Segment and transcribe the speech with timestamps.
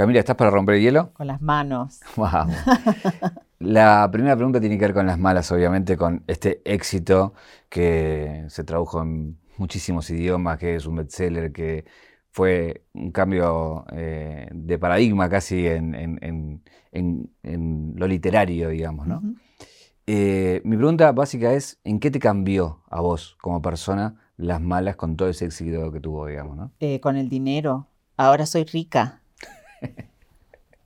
[0.00, 1.12] Camila, ¿estás para romper el hielo?
[1.12, 2.00] Con las manos.
[2.16, 2.46] Wow.
[3.58, 7.34] La primera pregunta tiene que ver con las malas, obviamente, con este éxito
[7.68, 11.84] que se tradujo en muchísimos idiomas, que es un bestseller, que
[12.30, 16.62] fue un cambio eh, de paradigma casi en,
[17.94, 19.20] lo literario, digamos, ¿no?
[20.06, 24.96] Eh, mi pregunta básica es, ¿en qué te cambió a vos como persona las malas
[24.96, 26.72] con todo ese éxito que tuvo, digamos, ¿no?
[26.80, 27.86] Eh, con el dinero.
[28.16, 29.19] Ahora soy rica.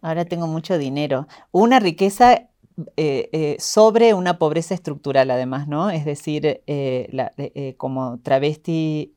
[0.01, 1.27] Ahora tengo mucho dinero.
[1.51, 2.48] Una riqueza
[2.97, 5.91] eh, eh, sobre una pobreza estructural, además, ¿no?
[5.91, 9.15] Es decir, eh, como travesti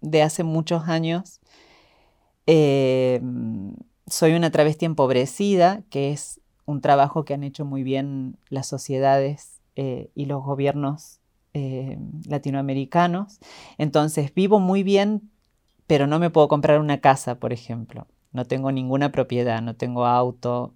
[0.00, 1.40] de hace muchos años,
[2.46, 9.60] soy una travesti empobrecida, que es un trabajo que han hecho muy bien las sociedades
[9.74, 11.20] y los gobiernos
[12.26, 13.40] latinoamericanos.
[13.76, 15.30] Entonces, vivo muy bien,
[15.86, 18.06] pero no me puedo comprar una casa, por ejemplo.
[18.34, 20.74] No tengo ninguna propiedad, no tengo auto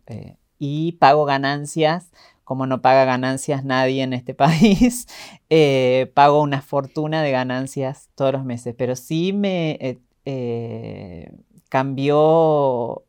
[0.59, 2.11] y pago ganancias,
[2.45, 5.07] como no paga ganancias nadie en este país,
[5.51, 11.33] eh, pago una fortuna de ganancias todos los meses, pero sí me eh, eh,
[11.69, 13.05] cambió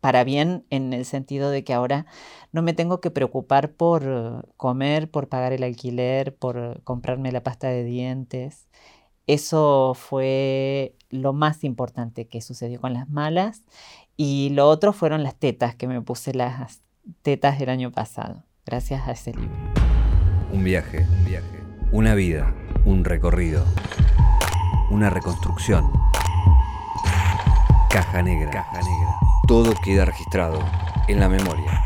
[0.00, 2.06] para bien en el sentido de que ahora
[2.52, 7.68] no me tengo que preocupar por comer, por pagar el alquiler, por comprarme la pasta
[7.68, 8.68] de dientes.
[9.26, 13.62] Eso fue lo más importante que sucedió con las malas
[14.16, 16.82] y lo otro fueron las tetas, que me puse las
[17.22, 19.56] tetas el año pasado, gracias a ese libro.
[20.52, 21.58] Un viaje, un viaje.
[21.92, 23.64] Una vida, un recorrido.
[24.90, 25.90] Una reconstrucción.
[27.90, 28.50] Caja negra.
[28.50, 29.14] Caja negra.
[29.46, 30.58] Todo queda registrado
[31.06, 31.82] en la memoria.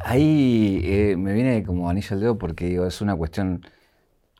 [0.00, 3.62] Ahí eh, me viene como anillo al dedo porque digo, es una cuestión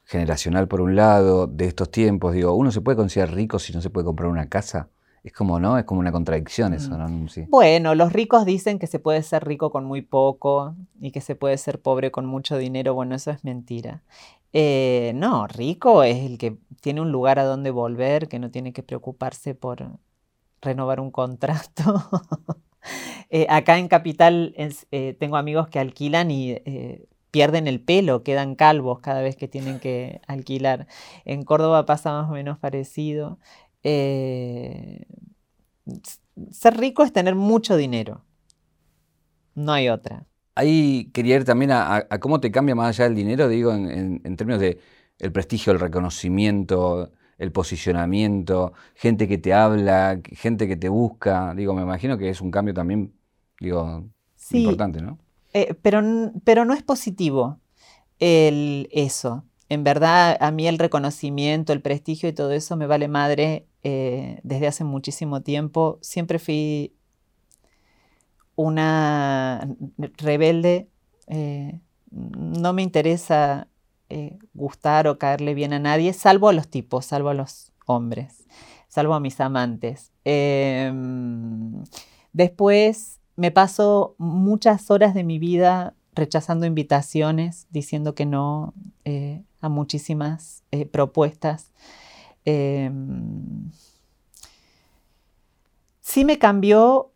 [0.09, 3.83] generacional por un lado, de estos tiempos, digo, uno se puede considerar rico si no
[3.83, 4.89] se puede comprar una casa.
[5.23, 5.77] Es como, ¿no?
[5.77, 6.99] Es como una contradicción eso, mm.
[6.99, 7.27] ¿no?
[7.49, 11.35] Bueno, los ricos dicen que se puede ser rico con muy poco y que se
[11.35, 12.95] puede ser pobre con mucho dinero.
[12.95, 14.03] Bueno, eso es mentira.
[14.55, 18.73] Eh, no, rico es el que tiene un lugar a donde volver, que no tiene
[18.73, 19.99] que preocuparse por
[20.63, 21.83] renovar un contrato.
[23.31, 26.57] Eh, acá en Capital eh, tengo amigos que alquilan y
[27.39, 30.89] pierden el pelo, quedan calvos cada vez que tienen que alquilar.
[31.25, 33.39] En Córdoba pasa más o menos parecido.
[33.85, 35.07] Eh,
[36.51, 38.25] ser rico es tener mucho dinero.
[39.55, 40.27] No hay otra.
[40.57, 44.61] Ahí quería ir también a, cómo te cambia más allá del dinero, digo, en, términos
[44.61, 44.81] de
[45.21, 51.55] el prestigio, el reconocimiento, el posicionamiento, gente que te habla, gente que te busca.
[51.55, 53.15] Digo, me imagino que es un cambio también,
[53.61, 54.09] digo,
[54.51, 55.21] importante, ¿no?
[55.53, 56.03] Eh, pero,
[56.45, 57.61] pero no es positivo
[58.19, 59.45] el, eso.
[59.69, 64.41] En verdad, a mí el reconocimiento, el prestigio y todo eso me vale madre eh,
[64.43, 65.99] desde hace muchísimo tiempo.
[66.01, 66.95] Siempre fui
[68.57, 69.69] una
[70.17, 70.89] rebelde.
[71.27, 71.81] Eh,
[72.11, 73.69] no me interesa
[74.55, 78.47] gustar o caerle bien a nadie, salvo a los tipos, salvo a los hombres,
[78.89, 80.13] salvo a mis amantes.
[80.25, 81.85] Em,
[82.33, 89.69] después me paso muchas horas de mi vida rechazando invitaciones, diciendo que no eh, a
[89.69, 91.71] muchísimas eh, propuestas.
[92.45, 93.71] Em,
[96.01, 97.13] sí me cambió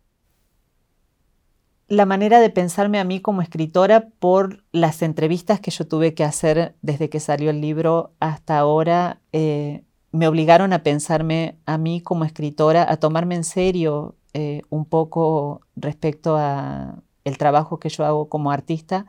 [1.89, 6.23] la manera de pensarme a mí como escritora por las entrevistas que yo tuve que
[6.23, 9.19] hacer desde que salió el libro hasta ahora.
[9.33, 14.85] Eh, me obligaron a pensarme a mí como escritora, a tomarme en serio eh, un
[14.85, 19.05] poco respecto a el trabajo que yo hago como artista,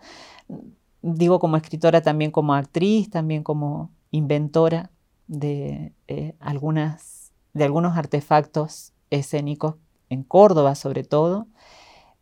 [1.00, 4.90] digo como escritora también como actriz, también como inventora
[5.26, 9.76] de, eh, algunas, de algunos artefactos escénicos
[10.10, 11.46] en Córdoba sobre todo.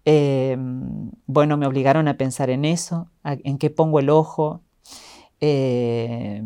[0.05, 0.57] Eh,
[1.27, 4.63] bueno, me obligaron a pensar en eso, en qué pongo el ojo,
[5.41, 6.45] qué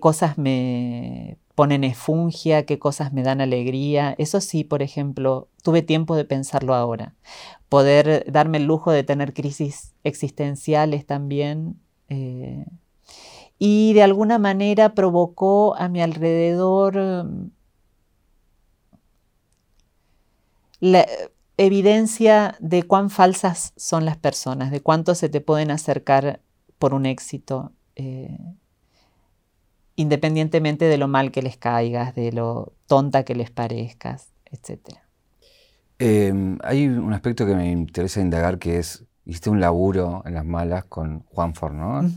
[0.00, 4.14] cosas me ponen efungia, qué cosas me dan alegría.
[4.16, 7.16] Eso sí, por ejemplo, tuve tiempo de pensarlo ahora.
[7.68, 11.80] Poder darme el lujo de tener crisis existenciales también.
[12.10, 12.64] Eh,
[13.58, 17.50] y de alguna manera provocó a mi alrededor mm,
[20.78, 21.06] la
[21.56, 26.40] evidencia de cuán falsas son las personas, de cuánto se te pueden acercar
[26.78, 27.72] por un éxito.
[27.96, 28.38] Eh,
[29.98, 34.96] independientemente de lo mal que les caigas, de lo tonta que les parezcas, etc.
[35.98, 40.44] Em, hay un aspecto que me interesa indagar que es, hiciste un laburo en las
[40.44, 42.08] malas con Juan Ford, ¿no?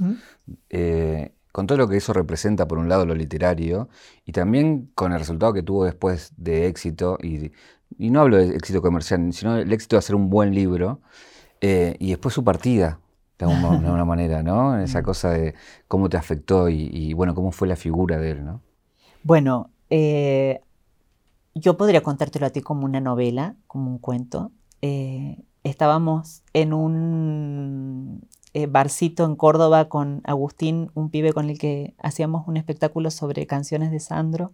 [0.69, 3.89] Eh, con todo lo que eso representa, por un lado, lo literario,
[4.28, 7.51] y también con el resultado que tuvo después de éxito, y,
[7.98, 11.01] no hablo de éxito comercial, sino el éxito de hacer un buen libro,
[11.62, 13.00] eh, y después su partida,
[13.46, 14.78] de alguna, manera, ¿no?
[14.80, 15.56] Esa cosa de
[15.88, 18.62] cómo te afectó y, bueno, cómo fue la figura de él, ¿no?
[19.24, 20.62] Bueno, eh,
[21.54, 24.52] yo podría contártelo a ti como una novela, como un cuento.
[24.82, 31.94] Eh, estábamos en un eh, barcito en Córdoba con Agustín, un pibe con el que
[32.00, 34.52] hacíamos un espectáculo sobre canciones de Sandro.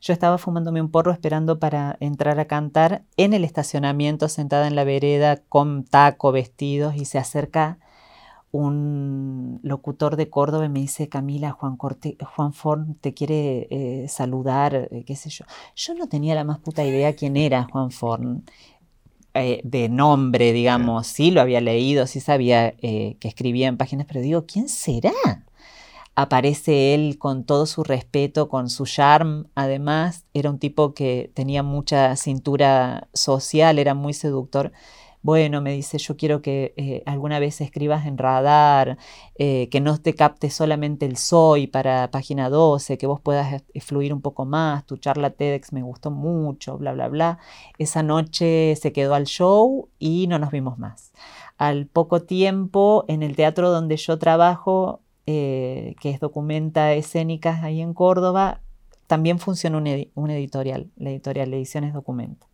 [0.00, 4.76] Yo estaba fumándome un porro esperando para entrar a cantar en el estacionamiento, sentada en
[4.76, 7.78] la vereda, con taco, vestidos, y se acerca
[8.50, 14.08] un locutor de Córdoba y me dice, Camila, Juan, Corte, Juan Forn te quiere eh,
[14.08, 15.44] saludar, eh, qué sé yo.
[15.76, 18.44] Yo no tenía la más puta idea quién era Juan Forn.
[19.34, 24.06] Eh, de nombre, digamos, sí lo había leído, sí sabía eh, que escribía en páginas,
[24.06, 25.12] pero digo, ¿quién será?
[26.16, 31.62] Aparece él con todo su respeto, con su charm, además, era un tipo que tenía
[31.62, 34.72] mucha cintura social, era muy seductor
[35.22, 38.98] bueno, me dice, yo quiero que eh, alguna vez escribas en radar,
[39.36, 43.80] eh, que no te capte solamente el soy para página 12, que vos puedas eh,
[43.80, 47.38] fluir un poco más, tu charla TEDx me gustó mucho, bla, bla, bla.
[47.78, 51.12] Esa noche se quedó al show y no nos vimos más.
[51.56, 57.92] Al poco tiempo, en el teatro donde yo trabajo, que es Documenta Escénicas ahí en
[57.92, 58.62] Córdoba,
[59.06, 62.46] también funciona un, editorial, la editorial Ediciones Documenta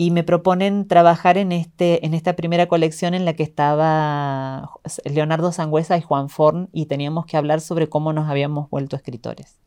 [0.00, 4.70] y me proponen trabajar en, este, en esta primera colección en la que estaba
[5.04, 9.60] Leonardo Sangüesa y Juan Forn y teníamos que hablar sobre cómo nos habíamos vuelto escritores.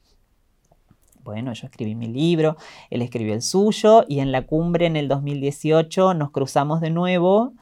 [1.23, 2.57] Bueno, yo escribí mi libro,
[2.89, 7.53] él escribió el suyo y en la cumbre en el 2018 nos cruzamos de nuevo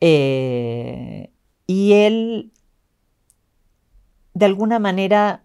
[0.00, 1.28] eh,
[1.66, 2.50] y él
[4.32, 5.44] de alguna manera,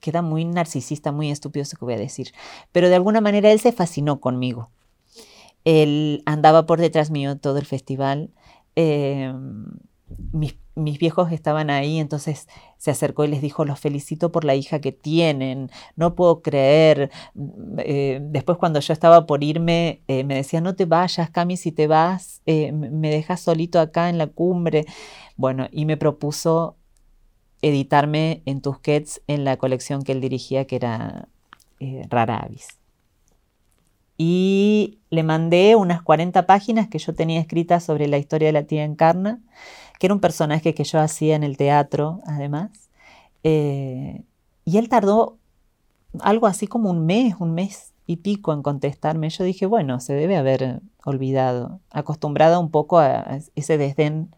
[0.00, 2.32] queda muy narcisista, muy estúpido eso que voy a decir,
[2.72, 4.70] pero de alguna manera él se fascinó conmigo
[5.66, 8.30] él andaba por detrás mío todo el festival.
[8.76, 9.66] Em,
[10.32, 12.46] mis, viejos estaban ahí, entonces
[12.78, 17.10] se acercó y les dijo, los felicito por la hija que tienen, no puedo creer.
[17.78, 21.72] Eh, después cuando yo estaba por irme, eh, me decía, no te vayas, Cami, si
[21.72, 24.86] te vas, eh, me dejas solito acá en la cumbre.
[25.36, 26.76] Bueno, y me propuso
[27.60, 31.28] editarme en Tusquets en la colección que él dirigía, que era
[32.08, 32.75] Rara Avis
[34.18, 38.64] y le mandé unas 40 páginas que yo tenía escritas sobre la historia de la
[38.64, 39.40] tía Encarna,
[39.98, 42.70] que era un personaje que yo hacía en el teatro, además.
[43.42, 44.22] Eh,
[44.64, 45.38] y él tardó
[46.20, 49.28] algo así como un mes, un mes y pico en contestarme.
[49.30, 54.34] Yo dije, bueno, se debe haber olvidado, acostumbrada un poco a ese desdén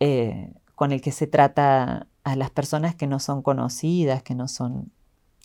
[0.00, 4.48] eh, con el que se trata a las personas que no son conocidas, que no
[4.48, 4.92] son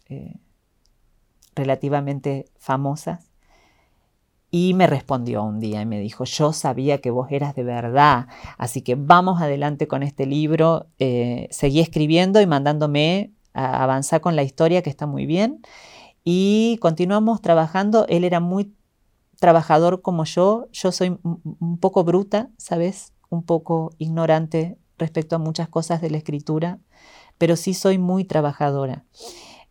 [0.09, 0.35] eh,
[1.55, 3.32] relativamente famosas.
[4.55, 8.27] Y me respondió un día y me dijo, yo sabía que vos eras de verdad,
[8.59, 10.85] así que vamos adelante con este libro.
[10.99, 15.63] Eh, seguí escribiendo y mandándome a avanzar con la historia, que está muy bien.
[16.23, 18.05] Y continuamos trabajando.
[18.09, 18.75] Él era muy
[19.39, 20.67] trabajador como yo.
[20.71, 23.11] Yo soy un poco bruta, ¿sabes?
[23.29, 26.77] Un poco ignorante respecto a muchas cosas de la escritura,
[27.39, 29.03] pero sí soy muy trabajadora.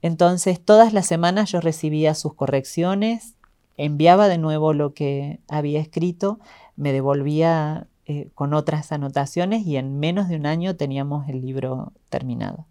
[0.01, 3.37] Entonces, todas las semanas yo recibía sus correcciones
[3.77, 6.39] enviaba de nuevo lo que había escrito,
[6.77, 11.93] me devolvía eh, con otras anotaciones y en menos de un año teníamos el libro
[12.09, 12.67] terminado.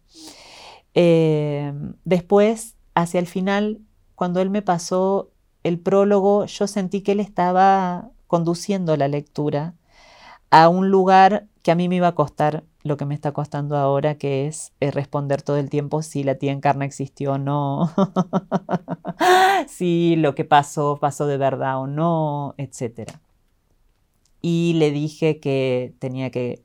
[0.94, 1.74] Eh,
[2.04, 3.80] después, hacia el final,
[4.16, 5.32] cuando él me pasó
[5.64, 9.76] el prólogo, yo sentí que él estaba conduciendo la lectura
[10.50, 13.78] a un lugar que a mí me iba a costar lo que me está costando
[13.78, 17.92] ahora, que es eh, responder todo el tiempo si la tía Encarna existió o no,
[19.68, 23.12] si lo que pasó pasó de verdad o no, etc.
[24.42, 26.64] Y le dije que tenía que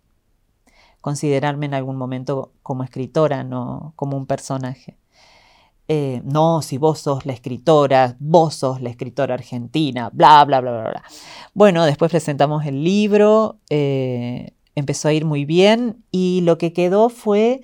[1.00, 4.96] considerarme en algún momento como escritora, no como un personaje.
[5.88, 10.72] Eh, no, si vos sos la escritora, vos sos la escritora argentina, bla, bla, bla,
[10.72, 11.02] bla, bla.
[11.54, 17.08] Bueno, después presentamos el libro, eh, empezó a ir muy bien y lo que quedó
[17.08, 17.62] fue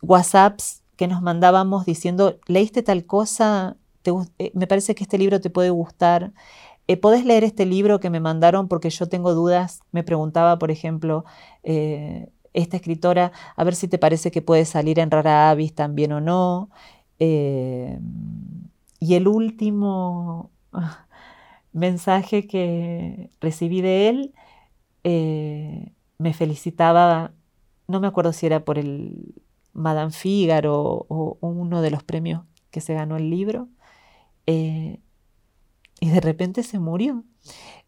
[0.00, 3.76] WhatsApps que nos mandábamos diciendo, leíste tal cosa,
[4.38, 6.32] eh, me parece que este libro te puede gustar.
[6.86, 9.80] Eh, ¿Podés leer este libro que me mandaron porque yo tengo dudas?
[9.92, 11.24] Me preguntaba, por ejemplo,
[11.64, 16.12] eh, esta escritora, a ver si te parece que puede salir en Rara Avis también
[16.12, 16.70] o no.
[19.00, 20.50] y el último
[21.72, 24.34] mensaje que recibí de él
[26.18, 27.32] me felicitaba,
[27.88, 29.34] no me acuerdo si era por el
[29.72, 33.68] Madame Figaro o, uno de los premios que se ganó el libro.
[34.46, 35.00] Eh,
[36.00, 37.24] y de repente se murió.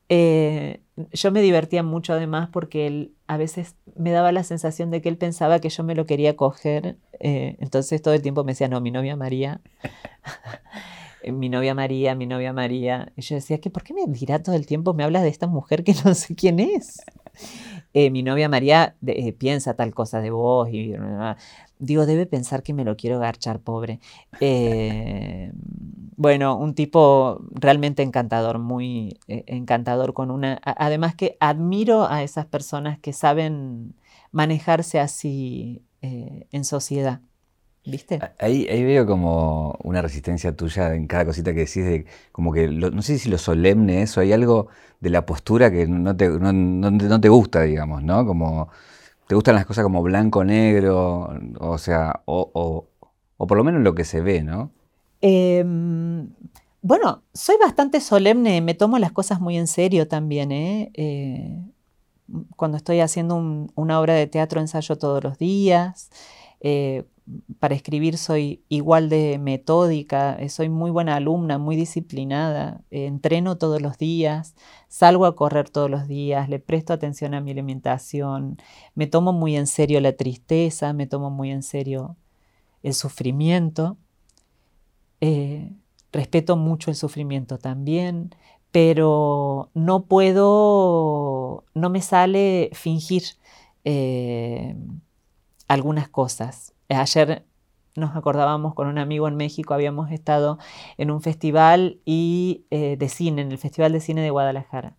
[0.09, 0.81] Eh,
[1.13, 5.09] yo me divertía mucho además porque él a veces me daba la sensación de que
[5.09, 6.97] él pensaba que yo me lo quería coger.
[7.21, 9.61] Eh, entonces todo el tiempo me decía, no, mi novia María.
[11.27, 13.13] mi novia María, mi novia María.
[13.17, 14.95] Y yo decía, ¿qué, ¿por qué me dirá todo el tiempo?
[14.95, 17.03] Me hablas de esta mujer que no sé quién es.
[17.93, 20.95] Eh, mi novia María eh, piensa tal cosa de vos y
[21.79, 24.01] digo, debe pensar que me lo quiero garchar, pobre.
[24.41, 25.51] Eh,
[26.17, 30.61] bueno, un tipo realmente encantador, muy encantador con una...
[30.63, 33.95] Además que admiro a esas personas que saben
[34.31, 37.21] manejarse así en sociedad.
[37.87, 38.19] ¿Viste?
[38.41, 42.67] Ahí, ahí, veo como una resistencia tuya en cada cosita que decís, de, como que
[42.69, 44.67] no sé si lo solemne eso, hay algo
[45.01, 48.27] de la postura que no te, no, te gusta, digamos, ¿no?
[48.27, 48.69] Como
[49.29, 52.87] te gustan las cosas como blanco, negro, o sea, o,
[53.39, 54.73] por lo menos lo que se ve, ¿no?
[55.21, 56.29] Em,
[56.83, 60.91] bueno, soy bastante solemne, me tomo las cosas muy en serio también, ¿eh?
[60.95, 61.63] eh
[62.57, 63.37] cuando estoy haciendo
[63.75, 66.11] una obra de teatro ensayo todos los días.
[66.61, 67.05] Eh,
[67.59, 73.59] para escribir soy igual de metódica, eh, soy muy buena alumna, muy disciplinada, eh, entreno
[73.59, 74.55] todos los días,
[74.89, 78.59] salgo a correr todos los días, le presto atención a mi alimentación,
[78.95, 82.17] me tomo muy en serio la tristeza, me tomo muy en serio
[82.83, 83.97] el sufrimiento,
[85.21, 85.73] eh,
[86.13, 88.35] respeto mucho el sufrimiento también,
[88.71, 93.23] pero no puedo, no me sale fingir
[95.69, 97.45] algunas cosas ayer
[97.97, 100.59] nos acordábamos con un amigo en México, habíamos estado
[100.99, 104.97] en un festival y, eh, de cine, en el Festival de Cine de Guadalajara.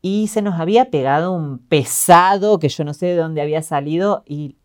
[0.00, 4.22] Y se nos había pegado un pesado que yo no sé de dónde había salido
[4.26, 4.56] y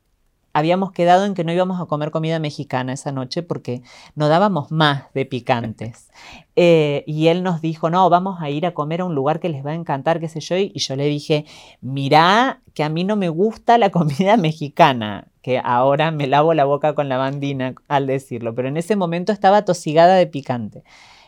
[0.54, 3.82] habíamos quedado en que no íbamos a comer comida mexicana esa noche porque
[4.16, 6.10] no dábamos más de picantes.
[6.56, 9.50] Eh, y él nos dijo, no, vamos a ir a comer a un lugar que
[9.50, 10.56] les va a encantar, qué sé yo.
[10.56, 11.46] Y yo le dije,
[11.82, 16.64] mirá que a mí no me gusta la comida mexicana, que ahora me lavo la
[16.64, 20.84] boca con la bandina al decirlo, pero en ese momento estaba tosigada de picante.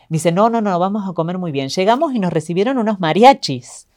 [0.08, 1.68] Me dice, no, no, no, vamos a comer muy bien.
[1.68, 3.88] Llegamos y nos recibieron unos mariachis.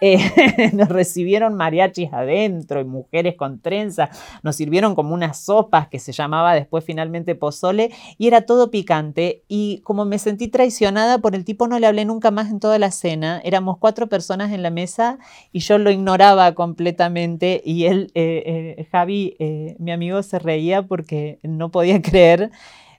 [0.00, 0.18] Eh,
[0.74, 4.10] nos recibieron mariachis adentro y mujeres con trenza,
[4.42, 9.42] nos sirvieron como unas sopas que se llamaba después finalmente pozole y era todo picante.
[9.48, 12.78] Y como me sentí traicionada por el tipo no le hablé nunca más en toda
[12.78, 15.18] la cena, éramos cuatro personas en la mesa
[15.52, 17.62] y yo lo ignoraba completamente.
[17.64, 19.36] Y él, eh, eh, Javi,
[19.78, 22.50] mi amigo se reía porque no podía creer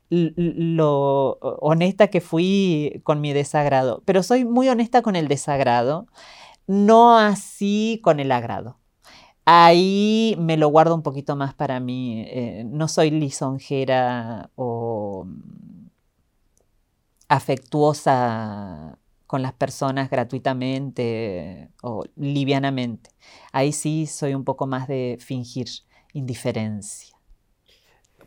[0.10, 6.08] lo honesta que fui con mi desagrado, pero soy muy honesta con el desagrado
[6.68, 8.78] no así con el agrado.
[9.46, 12.26] Ahí me lo guardo un poquito más para mí.
[12.28, 15.26] Eh, no soy lisonjera o
[17.30, 23.12] afectuosa con las personas gratuitamente o livianamente.
[23.52, 25.68] Ahí sí soy un poco más de fingir
[26.14, 27.16] indiferencia.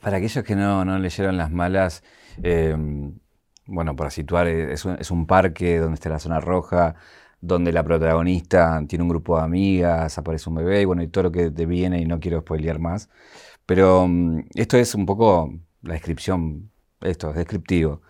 [0.00, 2.02] Para aquellos que no, leyeron las malas,
[2.42, 3.18] em,
[3.66, 6.94] bueno, para situar, un, es un, parque donde está la zona roja,
[7.40, 11.24] donde la protagonista tiene un grupo de amigas, aparece un bebé y bueno, y todo
[11.24, 13.08] lo que te viene y no quiero spoilear más.
[13.66, 16.70] Pero mm, esto es un poco la descripción,
[17.00, 18.02] esto es descriptivo.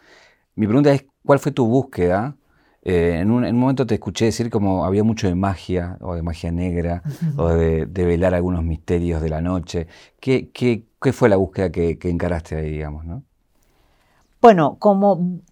[0.54, 2.36] Mi pregunta es, ¿cuál fue tu búsqueda?
[2.82, 6.50] Eh, en, un, momento te escuché decir como había mucho de magia, o de magia
[6.50, 7.02] negra,
[7.36, 9.86] o de, velar algunos misterios de la noche.
[10.18, 13.22] ¿Qué, qué, qué fue la búsqueda que, que encaraste ahí, digamos, no?
[14.40, 15.42] Bueno, como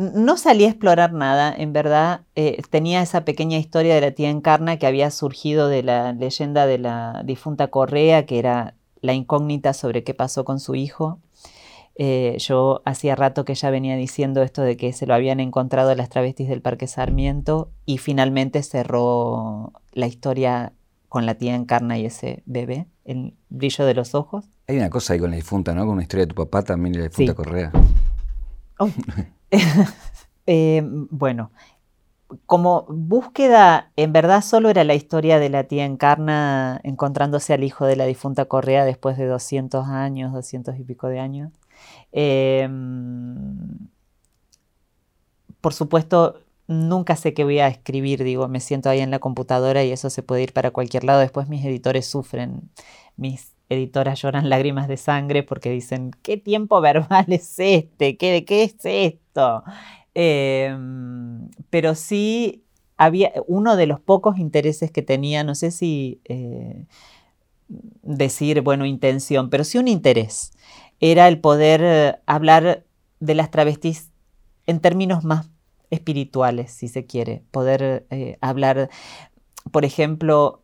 [0.00, 4.30] no salí a explorar nada, en verdad eh, tenía esa pequeña historia de la tía
[4.30, 9.74] Encarna que había surgido de la leyenda de la difunta Correa, que era la incógnita
[9.74, 11.18] sobre qué pasó con su hijo.
[11.96, 15.94] Eh, yo hacía rato que ya venía diciendo esto de que se lo habían encontrado
[15.94, 20.72] las travestis del Parque Sarmiento y finalmente cerró la historia
[21.10, 24.46] con la tía Encarna y ese bebé, el brillo de los ojos.
[24.66, 25.82] Hay una cosa ahí con la difunta, ¿no?
[25.82, 27.70] Con una historia de tu papá también y la difunta Correa.
[30.46, 31.52] Eh, bueno,
[32.46, 37.86] como búsqueda, en verdad solo era la historia de la tía Encarna encontrándose al hijo
[37.86, 41.52] de la difunta Correa después de 200 años, 200 y pico de años.
[42.12, 43.88] Em,
[45.60, 49.84] por supuesto, nunca sé qué voy a escribir, digo, me siento ahí en la computadora
[49.84, 51.20] y eso se puede ir para cualquier lado.
[51.20, 52.70] Después mis editores sufren,
[53.16, 58.16] mis editoras lloran lágrimas de sangre porque dicen, ¿qué tiempo verbal es este?
[58.18, 59.64] ¿Qué, ¿De qué es esto?
[60.14, 62.64] Em, pero sí
[62.98, 66.20] había uno de los pocos intereses que tenía, no sé si...
[66.24, 66.84] Eh,
[68.02, 70.52] decir, bueno, intención, pero sí un interés.
[71.00, 72.84] Era el poder eh, hablar
[73.20, 74.10] de las travestis
[74.66, 75.48] en términos más
[75.90, 77.42] espirituales, si se quiere.
[77.50, 78.90] Poder eh, hablar,
[79.70, 80.59] por ejemplo,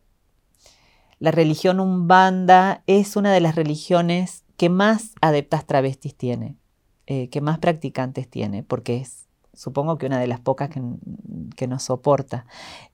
[1.19, 6.57] la religión umbanda es una de las religiones que más adeptas travestis tiene,
[7.05, 11.83] eh, que más practicantes tiene, porque es supongo que una de las pocas que, nos
[11.83, 12.45] soporta.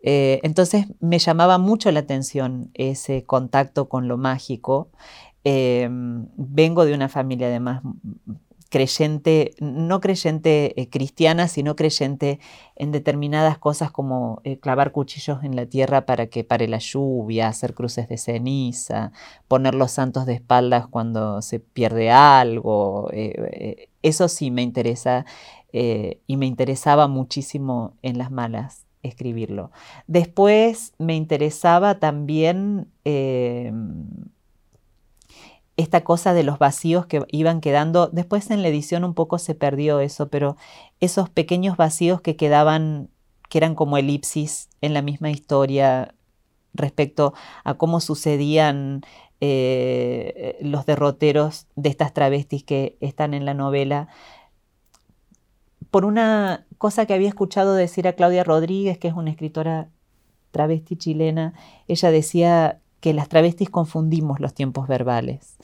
[0.01, 4.89] Eh, entonces me llamaba mucho la atención ese contacto con lo mágico.
[5.43, 7.81] Eh, vengo de una familia además
[8.73, 12.39] creyente, no creyente eh, cristiana, sino creyente
[12.75, 17.75] en determinadas cosas como clavar cuchillos en la tierra para que pare la lluvia, hacer
[17.75, 19.11] cruces de ceniza,
[19.47, 23.09] poner los santos de espaldas cuando se pierde algo.
[24.01, 25.25] eso sí me interesa
[25.73, 29.71] eh, y me interesaba muchísimo en las malas escribirlo.
[30.07, 33.73] Después me interesaba también eh,
[35.77, 38.07] esta cosa de los vacíos que iban quedando.
[38.07, 40.55] Después en la edición un poco se perdió eso, pero
[40.99, 43.09] esos pequeños vacíos que quedaban,
[43.49, 46.13] que eran como elipsis en la misma historia
[46.73, 49.01] respecto a cómo sucedían
[49.41, 54.07] eh, los derroteros de estas travestis que están en la novela,
[55.91, 59.89] por una cosa que había escuchado decir a Claudia Rodríguez, que es una escritora
[60.49, 61.53] travesti chilena,
[61.87, 65.57] ella decía que las travestis confundimos los tiempos verbales,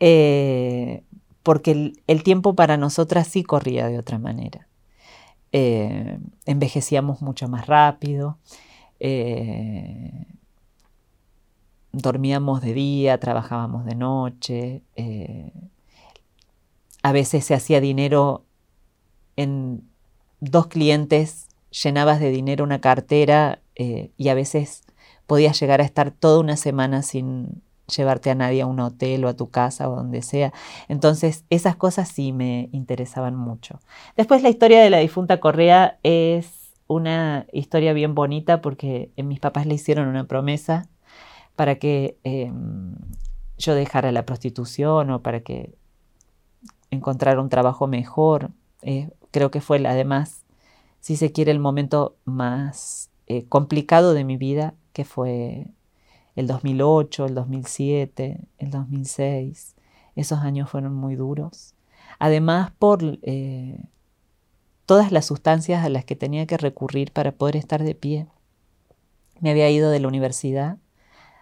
[0.00, 1.02] eh,
[1.42, 4.68] porque el, tiempo para nosotras sí corría de otra manera.
[5.50, 8.36] Eh, envejecíamos mucho más rápido,
[9.00, 10.26] eh,
[11.92, 14.82] dormíamos de día, trabajábamos de noche,
[17.02, 18.44] a veces se hacía dinero
[19.36, 19.88] en
[20.40, 24.83] dos clientes llenabas de dinero una cartera y a veces
[25.26, 27.62] podías llegar a estar toda una semana sin
[27.94, 30.52] llevarte a nadie a un hotel o a tu casa o donde sea.
[30.88, 33.80] Entonces, esas cosas sí me interesaban mucho.
[34.16, 39.66] Después, la historia de la difunta Correa es una historia bien bonita porque mis papás
[39.66, 40.88] le hicieron una promesa
[41.56, 42.94] para que em,
[43.58, 45.74] yo dejara la prostitución o para que
[46.90, 48.50] encontrara un trabajo mejor.
[48.82, 50.44] Eh, creo que fue además,
[51.00, 55.66] si se quiere, el momento más eh, complicado de mi vida, que fue
[56.36, 59.74] el 2008, el 2007, el 2006.
[60.16, 61.74] Esos años fueron muy duros.
[62.18, 63.78] Además, por eh,
[64.86, 68.26] todas las sustancias a las que tenía que recurrir para poder estar de pie.
[69.40, 70.78] Me había ido de la universidad,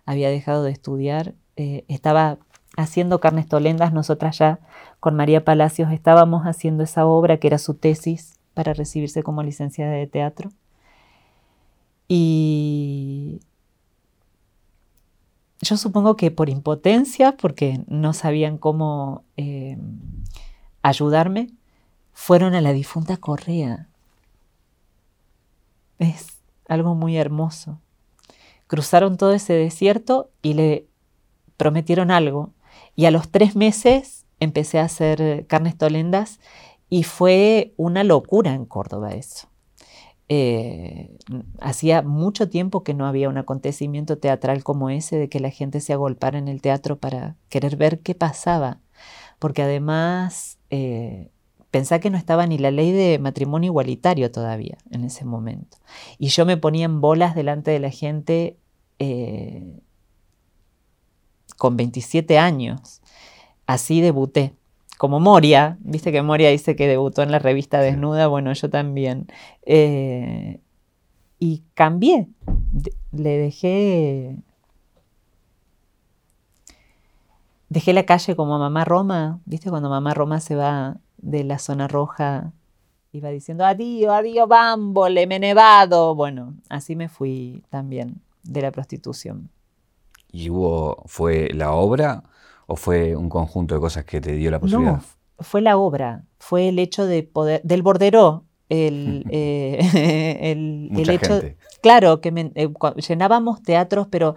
[0.06, 2.38] había dejado de estudiar, eh, estaba
[2.76, 4.60] haciendo carnes tolendas, nosotras ya
[4.98, 9.92] con María Palacios estábamos haciendo esa obra que era su tesis para recibirse como licenciada
[9.92, 10.50] de teatro.
[12.14, 13.40] Y
[15.62, 19.78] yo supongo que por impotencia, porque no sabían cómo eh,
[20.82, 21.48] ayudarme,
[22.12, 23.88] fueron a la difunta Correa.
[25.98, 26.36] Es
[26.68, 27.80] algo muy hermoso.
[28.66, 30.86] Cruzaron todo ese desierto y le
[31.56, 32.50] prometieron algo
[32.94, 36.40] y a los tres meses empecé a hacer carnes tolendas
[36.90, 39.48] y fue una locura en Córdoba eso.
[40.34, 41.10] Eh,
[41.60, 45.80] hacía mucho tiempo que no había un acontecimiento teatral como ese, de que la gente
[45.80, 48.80] se agolpara en el teatro para querer ver qué pasaba,
[49.38, 51.28] porque además eh,
[52.00, 55.76] que no estaba ni la ley de matrimonio igualitario todavía en ese momento.
[56.16, 58.56] Y yo me ponía en bolas delante de la gente
[58.98, 59.80] eh,
[61.58, 63.02] con 27 años.
[63.66, 64.54] Así debuté.
[65.02, 69.26] Como Moria, viste que Moria dice que debutó en la revista Desnuda, bueno, yo también.
[69.62, 70.60] Eh,
[71.40, 72.28] y cambié,
[73.10, 74.36] le dejé...
[77.68, 81.88] Dejé la calle como Mamá Roma, viste cuando Mamá Roma se va de la zona
[81.88, 82.52] roja,
[83.10, 86.14] iba diciendo adiós, adiós, bambole, me nevado.
[86.14, 89.50] Bueno, así me fui también de la prostitución.
[90.30, 92.22] ¿Y hubo, fue la obra
[92.66, 94.96] o fue un conjunto de cosas que te dio la posibilidad?
[94.96, 95.02] No,
[95.38, 99.78] fue la obra, fue el hecho de poder, del bordero, el, eh,
[100.92, 101.40] el, hecho,
[101.82, 102.72] claro, que eh,
[103.08, 104.34] llenábamos teatros, pero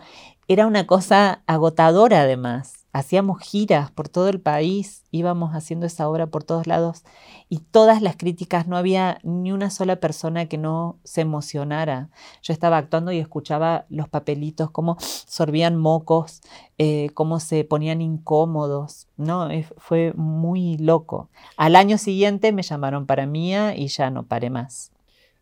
[0.47, 6.27] era una cosa agotadora además hacíamos giras por todo el país, íbamos haciendo esa obra
[6.27, 7.03] por todos lados
[7.49, 12.09] y todas las críticas, no había ni una sola persona que no se emocionara.
[12.41, 16.39] Yo estaba actuando y escuchaba los papelitos, cómo sorbían mocos,
[16.77, 19.49] eh, cómo se ponían incómodos, ¿no?
[19.77, 21.29] fue muy loco.
[21.57, 24.93] Al año siguiente me llamaron para mía y ya no paré más.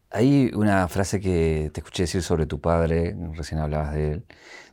[0.09, 4.25] Hay una frase que te escuché decir sobre tu padre, recién hablabas de él,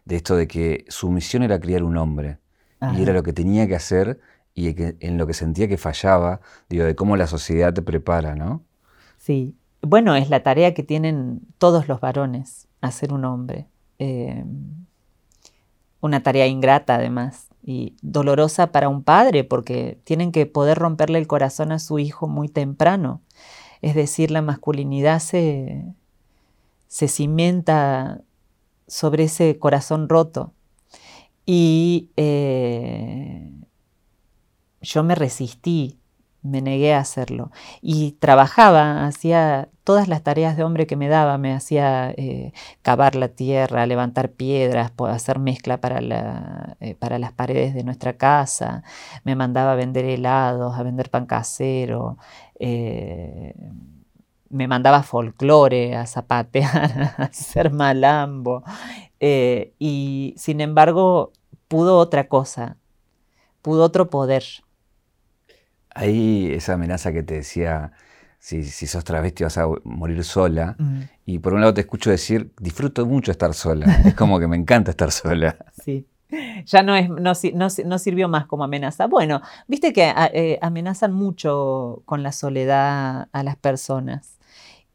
[0.07, 2.39] de esto de que su misión era criar un hombre.
[2.97, 4.21] Y era lo que tenía que hacer
[4.55, 8.63] y en lo que sentía que fallaba, digo, de cómo la sociedad te prepara, ¿no?
[9.19, 9.55] Sí.
[9.83, 13.67] Bueno, es la tarea que tienen todos los varones, hacer un hombre.
[13.99, 14.45] Eh,
[16.01, 21.27] una tarea ingrata además y dolorosa para un padre porque tienen que poder romperle el
[21.27, 23.21] corazón a su hijo muy temprano.
[23.83, 25.85] Es decir, la masculinidad se,
[26.89, 28.23] se cimienta
[28.87, 30.53] sobre ese corazón roto.
[31.53, 33.51] Y eh,
[34.83, 35.99] yo me resistí,
[36.43, 37.51] me negué a hacerlo.
[37.83, 43.17] Y trabajaba, hacía todas las tareas de hombre que me daba, me hacía eh, cavar
[43.17, 48.85] la tierra, levantar piedras, hacer mezcla para, eh, para las paredes de nuestra casa,
[49.25, 52.17] me mandaba a vender helados, a vender pan casero,
[54.51, 58.63] me mandaba folclore, a zapatear, a hacer malambo.
[59.21, 61.33] y sin embargo,
[61.71, 62.77] pudo otra cosa,
[63.63, 64.43] pudo otro poder.
[65.95, 67.93] Ahí esa amenaza que te decía,
[68.41, 70.75] si, si sos travesti vas a morir sola.
[70.79, 71.01] Mm.
[71.27, 73.87] Y por un lado te escucho decir, disfruto mucho estar sola.
[74.05, 75.57] es como que me encanta estar sola.
[75.85, 76.09] Sí.
[76.65, 79.07] Ya no, es, no, sirvió más como amenaza.
[79.07, 84.39] Bueno, viste que eh, amenazan mucho con la soledad a las personas.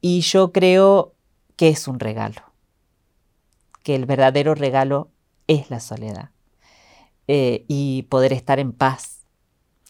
[0.02, 1.14] Y yo creo
[1.56, 2.42] que es un regalo.
[3.82, 5.10] Que el verdadero regalo
[5.48, 6.32] es la soledad.
[7.28, 9.26] Eh, y poder estar en paz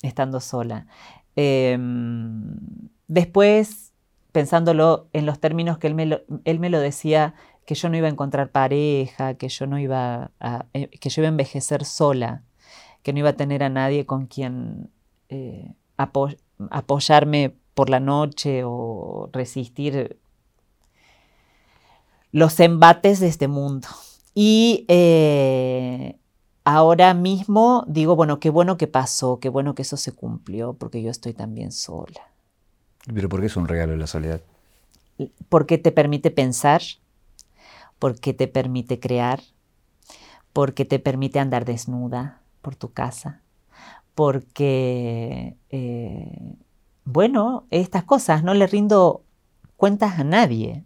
[0.01, 0.87] estando sola.
[1.35, 2.55] Em,
[3.07, 3.91] después,
[4.31, 7.97] pensándolo en los términos que él me, lo, él me lo decía, que yo no
[7.97, 11.83] iba a encontrar pareja, que yo no iba a, eh, que yo iba a envejecer
[11.83, 12.43] sola,
[13.03, 14.89] que no iba a tener a nadie con quien
[15.27, 20.17] eh, apoyarme por la noche o resistir
[22.31, 23.87] los embates de este mundo.
[24.33, 24.85] Y
[26.65, 31.01] ahora mismo digo, bueno, qué bueno que pasó, qué bueno que eso se cumplió, porque
[31.01, 32.31] yo estoy también sola.
[33.13, 34.41] ¿Pero por qué es un regalo de la soledad?
[35.47, 36.81] Porque te permite pensar,
[37.99, 39.41] porque te permite crear,
[40.51, 43.41] porque te permite andar desnuda por tu casa,
[44.15, 46.55] porque, eh,
[47.05, 49.23] bueno, estas cosas no le rindo
[49.77, 50.83] cuentas a nadie,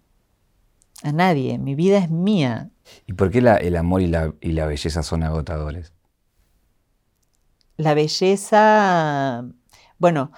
[1.03, 2.69] a nadie, mi vida es mía,
[3.07, 5.93] ¿Y por qué el amor y la, belleza son agotadores?
[7.77, 9.45] La belleza,
[9.97, 10.31] bueno,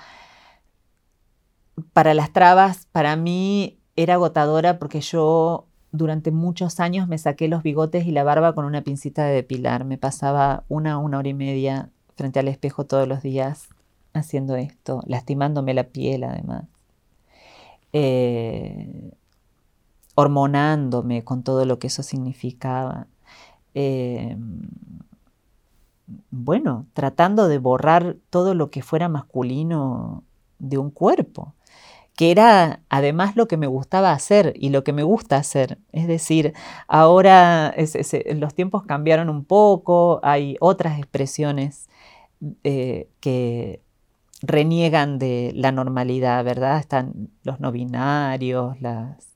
[1.94, 7.64] para las trabas, para mí era agotadora porque yo durante muchos años me saqué los
[7.64, 9.84] bigotes y la barba con una pincita de depilar.
[9.84, 13.70] Me pasaba una, una hora y media frente al espejo todos los días
[14.14, 16.66] haciendo esto, lastimándome la piel además.
[17.94, 19.12] Eh,
[20.16, 23.08] hormonándome con todo lo que eso significaba.
[23.74, 24.38] Eh,
[26.30, 30.24] bueno, tratando de borrar todo lo que fuera masculino
[30.60, 31.56] de un cuerpo,
[32.16, 35.80] que era además lo que me gustaba hacer y lo que me gusta hacer.
[35.92, 36.54] Es decir,
[36.88, 37.74] ahora
[38.36, 41.88] los tiempos cambiaron un poco, hay otras expresiones
[42.64, 43.82] eh, que
[44.42, 46.80] reniegan de la normalidad, ¿verdad?
[46.80, 49.31] Están los no binarios, las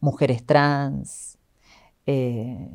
[0.00, 1.38] mujeres trans.
[2.06, 2.68] Eh,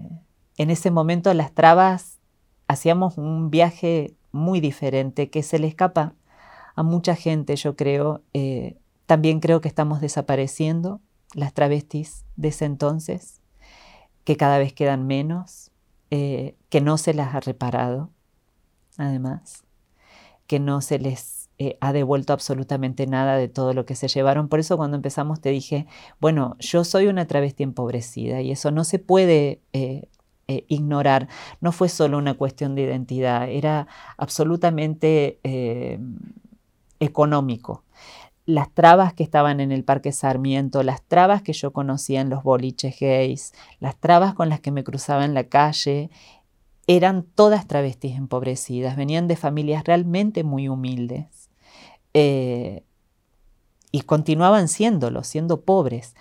[0.57, 2.19] en ese momento las trabas
[2.67, 6.13] hacíamos un viaje muy diferente que se le escapa
[6.75, 8.21] a mucha gente, yo creo.
[8.33, 11.01] Eh, también creo que estamos desapareciendo
[11.33, 13.41] las travestis de ese entonces,
[14.23, 15.71] que cada vez quedan menos,
[16.11, 18.09] eh, que no se las ha reparado,
[18.97, 19.63] además,
[20.47, 24.49] que no se les eh, ha devuelto absolutamente nada de todo lo que se llevaron.
[24.49, 25.87] Por eso cuando empezamos te dije,
[26.19, 30.09] bueno, yo soy una travesti empobrecida y eso no se puede eh,
[30.49, 31.29] eh, ignorar.
[31.61, 33.87] No fue solo una cuestión de identidad, era
[34.17, 35.39] absolutamente
[36.99, 37.83] económico.
[38.45, 42.43] Las trabas que estaban en el Parque Sarmiento, las trabas que yo conocía en los
[42.43, 46.09] boliches gays, las trabas con las que me cruzaba en la calle,
[46.87, 51.44] eran todas travestis empobrecidas, venían de familias realmente muy humildes.
[52.17, 52.85] Eh,
[53.91, 56.15] y continuaban siéndolo, siendo pobres.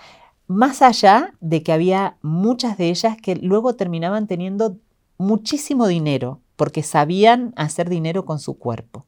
[0.48, 4.76] Más allá de que había muchas de ellas que luego terminaban teniendo
[5.18, 9.06] muchísimo dinero, porque sabían hacer dinero con su cuerpo,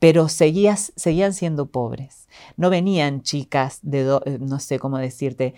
[0.00, 2.26] pero seguían siendo pobres.
[2.56, 5.54] No venían chicas de, eh, no sé cómo decirte,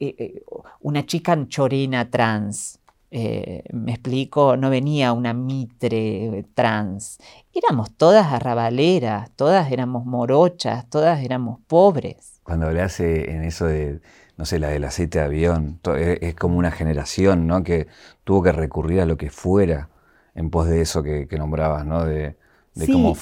[0.00, 0.42] eh,
[0.80, 2.80] una chica chorina trans,
[3.14, 7.18] eh, me explico, no venía una mitre trans.
[7.52, 12.40] Éramos todas arrabaleras, todas éramos morochas, todas éramos pobres.
[12.42, 14.00] cuando hablas en eso de,
[14.38, 17.62] no sé, la del aceite de avión, es, como una generación, ¿no?
[17.62, 17.86] Que
[18.24, 19.90] tuvo que recurrir a lo que fuera
[20.34, 22.06] en pos de eso que, nombrabas, ¿no?
[22.06, 22.36] De,
[22.74, 23.12] sí.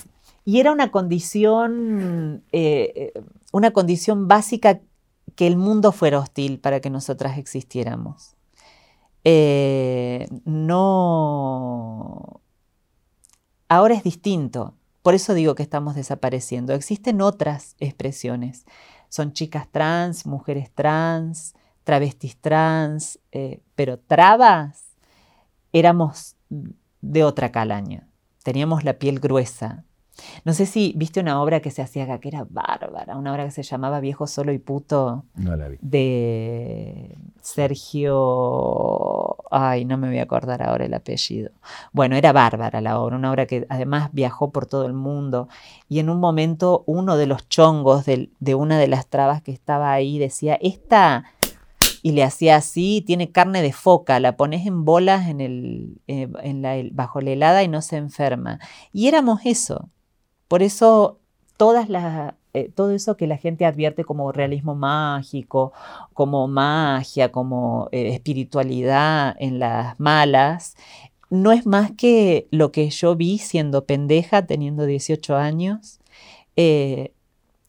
[0.45, 4.79] Y era una condición, eh, eh, una condición básica
[5.35, 8.37] que el mundo fuera hostil para que nosotras existiéramos.
[9.25, 12.41] Eh, no.
[13.69, 14.75] Ahora es distinto.
[15.03, 16.75] Por eso digo que estamos desapareciendo.
[16.75, 18.67] Existen otras expresiones.
[19.09, 21.55] Son chicas trans, mujeres trans,
[21.85, 24.85] travestis trans, eh, pero trabas
[25.73, 26.37] éramos
[27.01, 28.09] de otra calaña.
[28.43, 29.85] Teníamos la piel gruesa,
[30.45, 33.45] no sé si viste una obra que se hacía acá, que era bárbara, una obra
[33.45, 35.25] que se llamaba Viejo Solo y Puto.
[35.35, 35.79] No la vi.
[35.81, 39.37] De Sergio.
[39.51, 41.51] Ay, no me voy a acordar ahora el apellido.
[41.93, 45.49] Bueno, era bárbara la obra, una obra que además viajó por todo el mundo.
[45.89, 49.93] Y en un momento, uno de los chongos de, una de las trabas que estaba
[49.93, 51.25] ahí decía: Esta
[52.03, 56.29] y le hacía así, tiene carne de foca, la pones en bolas en el, eh,
[56.43, 58.59] en la, bajo la helada y no se enferma.
[58.91, 59.91] Y éramos eso,
[60.51, 61.21] por eso
[61.57, 65.73] todas las, eh, todo eso que la gente advierte como realismo mágico,
[66.13, 70.75] como magia, como eh, espiritualidad en las malas,
[71.31, 76.01] no es más que lo que yo vi siendo pendeja, teniendo 18 años.
[76.57, 77.13] Eh,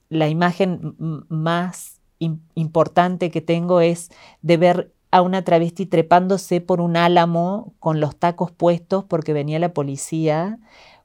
[0.09, 0.95] la imagen
[1.29, 1.99] más
[2.55, 4.09] importante que tengo es
[4.41, 9.59] de ver a una travesti trepándose por un álamo con los tacos puestos porque venía
[9.59, 10.57] la policía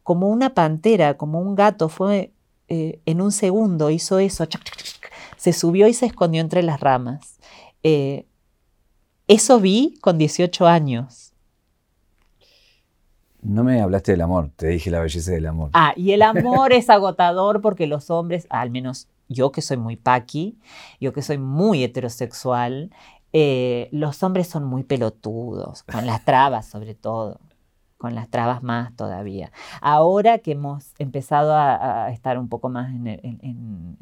[0.07, 2.33] como una pantera, como un gato, fue
[2.69, 4.47] eh, en un segundo, hizo eso,
[5.37, 7.41] se subió y se escondió entre las ramas.
[7.83, 8.25] Eh,
[9.27, 11.33] eso vi con 18 años.
[13.43, 15.71] No me hablaste del amor, te dije la belleza del amor.
[15.73, 19.97] Ah, y el amor es agotador porque los hombres, al menos yo que soy muy
[19.97, 20.57] paqui,
[21.01, 22.93] yo que soy muy heterosexual,
[23.33, 27.41] eh, los hombres son muy pelotudos, con las trabas sobre todo
[27.99, 29.53] con las trabas más todavía.
[29.81, 33.99] Ahora que hemos empezado a, estar un poco más en,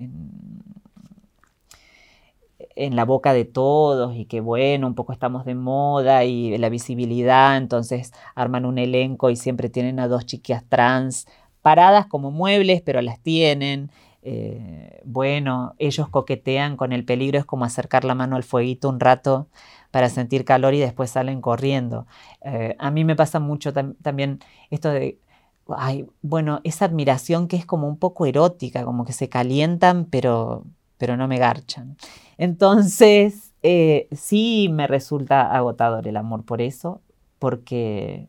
[2.96, 7.57] la boca de todos y que bueno, un poco estamos de moda y la visibilidad,
[7.57, 11.26] entonces arman un elenco y siempre tienen a dos chiquias trans
[11.62, 13.90] paradas como muebles, pero las tienen.
[14.22, 18.98] Eh, bueno, ellos coquetean con el peligro, es como acercar la mano al fueguito un
[19.00, 19.48] rato
[19.94, 22.09] para sentir calor y después salen corriendo.
[22.40, 25.20] Eh, a mí me pasa mucho también esto de,
[25.68, 30.64] ay, bueno, esa admiración que es como un poco erótica, como que se calientan, pero,
[30.98, 31.96] pero no me garchan.
[32.38, 37.00] Entonces, eh, sí me resulta agotador el amor por eso,
[37.38, 38.28] porque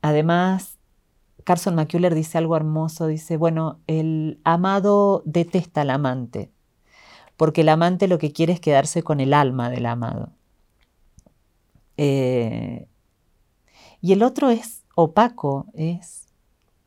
[0.00, 0.78] además
[1.44, 6.55] Carson McCuller dice algo hermoso, dice, bueno, el amado detesta al amante
[7.36, 10.32] porque el amante lo que quiere es quedarse con el alma del amado.
[11.96, 12.88] Eh,
[14.00, 16.28] y el otro es opaco, es,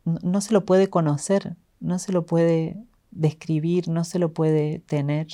[0.05, 2.77] no, se lo puede conocer, no se lo puede
[3.11, 5.27] describir, no se lo puede tener.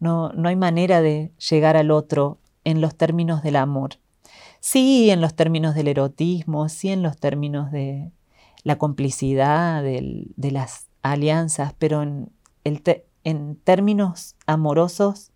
[0.00, 3.98] No, no hay manera de llegar al otro en los términos del amor.
[4.60, 8.10] Sí, en los términos del erotismo, sí, en los términos de
[8.62, 12.30] la complicidad, de las alianzas, pero en
[12.64, 12.82] el,
[13.24, 15.32] en términos amorosos,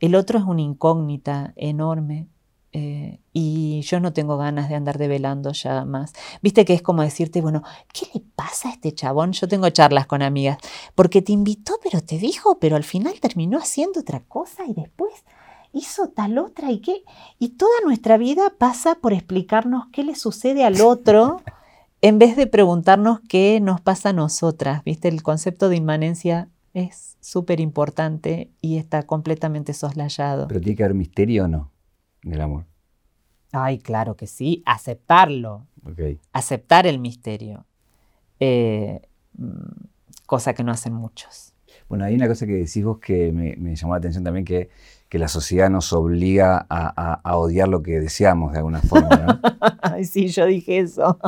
[0.00, 2.28] el otro es una incógnita enorme.
[2.72, 6.12] Eh, y yo no tengo ganas de andar develando ya más.
[6.42, 7.62] Viste que es como decirte, bueno,
[7.94, 9.32] ¿qué le pasa a este chabón?
[9.32, 10.58] Yo tengo charlas con amigas,
[10.94, 15.12] porque te invitó, pero te dijo, pero al final terminó haciendo otra cosa y después
[15.72, 17.02] hizo tal otra y qué.
[17.38, 21.40] Y toda nuestra vida pasa por explicarnos qué le sucede al otro
[22.02, 24.84] en vez de preguntarnos qué nos pasa a nosotras.
[24.84, 30.48] Viste, el concepto de inmanencia es súper importante y está completamente soslayado.
[30.48, 31.70] Pero tiene que haber misterio o no
[32.22, 32.66] en el amor.
[33.52, 35.66] Ay, claro que sí, aceptarlo.
[36.32, 37.64] Aceptar el misterio.
[38.40, 39.00] Eh,
[40.26, 41.54] cosa que no hacen muchos.
[41.88, 44.68] Bueno, hay una cosa que decís vos que me, llamó la atención también, que,
[45.08, 49.40] que la sociedad nos obliga a, a, odiar lo que deseamos de alguna forma, ¿no?
[49.82, 51.18] Ay, sí, yo dije eso.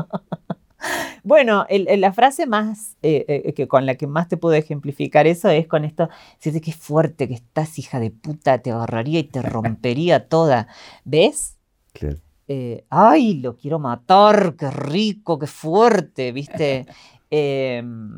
[1.22, 5.48] Bueno, la frase más eh, eh, que con la que más te puedo ejemplificar eso
[5.48, 9.42] es con esto, si que fuerte que estás, hija de puta, te agarraría y te
[9.42, 10.68] rompería toda.
[11.04, 11.58] ¿Ves?
[11.92, 12.18] Claro.
[12.48, 16.86] Eh, ay, lo quiero matar, qué rico, qué fuerte, ¿viste?
[17.32, 18.10] Em,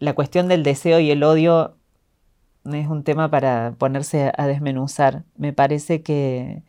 [0.00, 1.76] la cuestión del deseo y el odio
[2.64, 5.22] es un tema para ponerse a desmenuzar.
[5.36, 6.64] Me parece que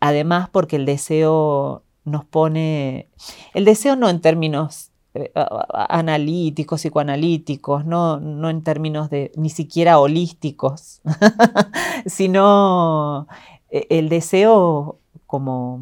[0.00, 3.08] además porque el deseo nos pone,
[3.54, 5.32] el deseo no en términos eh,
[5.72, 11.00] analíticos, psicoanalíticos, no, no en términos de ni siquiera holísticos,
[12.06, 13.26] sino
[13.70, 15.80] eh, el deseo como,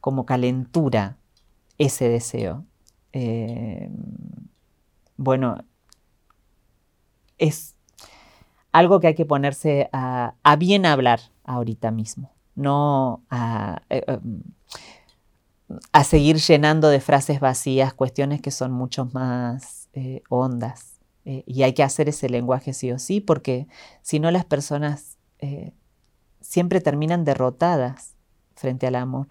[0.00, 1.16] como calentura,
[1.78, 2.64] ese deseo.
[3.12, 3.90] Eh,
[5.16, 5.58] bueno,
[7.38, 7.74] es
[8.72, 14.42] algo que hay que ponerse a, bien hablar ahorita mismo, no a, em,
[15.92, 20.98] a, seguir llenando de frases vacías cuestiones que son mucho más eh, hondas.
[21.24, 23.66] Eh, y hay que hacer ese lenguaje sí o sí, porque
[24.02, 25.16] si no las personas
[26.40, 28.16] siempre terminan derrotadas
[28.54, 29.28] frente al amor.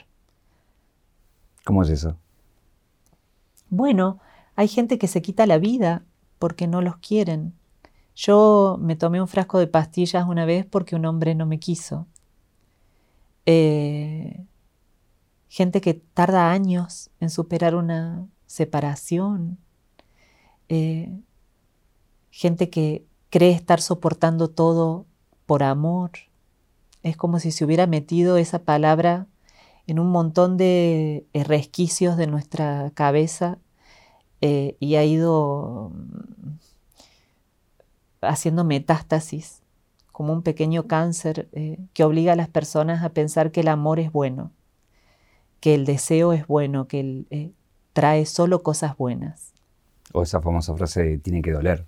[1.65, 2.17] ¿Cómo es eso?
[3.69, 4.19] Bueno,
[4.55, 6.05] hay gente que se quita la vida
[6.39, 7.53] porque no los quieren.
[8.15, 12.07] Yo me tomé un frasco de pastillas una vez porque un hombre no me quiso.
[13.47, 14.45] Eh,
[15.47, 19.57] gente que tarda años en superar una separación.
[20.69, 21.17] Eh,
[22.29, 25.05] gente que cree estar soportando todo
[25.45, 26.11] por amor.
[27.01, 29.27] Es como si se hubiera metido esa palabra
[29.87, 33.57] en un montón de resquicios de nuestra cabeza
[34.41, 36.57] eh, y ha ido mm,
[38.21, 39.61] haciendo metástasis,
[40.17, 43.99] como un pequeño cáncer eh, que obliga a las personas a pensar que el amor
[43.99, 44.51] es bueno,
[45.59, 47.51] que el deseo es bueno, que eh,
[47.93, 49.53] trae solo cosas buenas.
[50.13, 51.85] O esa famosa frase, tiene que doler.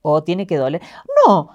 [0.00, 0.80] O tiene que doler.
[1.26, 1.50] No,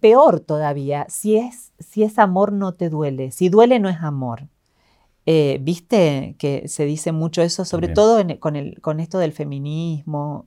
[0.00, 4.48] peor todavía, si es, si es amor no te duele, si duele no es amor.
[5.26, 10.46] Eh, viste que se dice mucho eso, sobre todo con, el, con, esto del feminismo.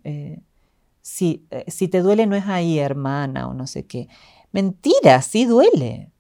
[1.03, 4.07] Si, si, te duele no es ahí, hermana, o no sé qué.
[4.53, 6.11] Mentira, sí duele.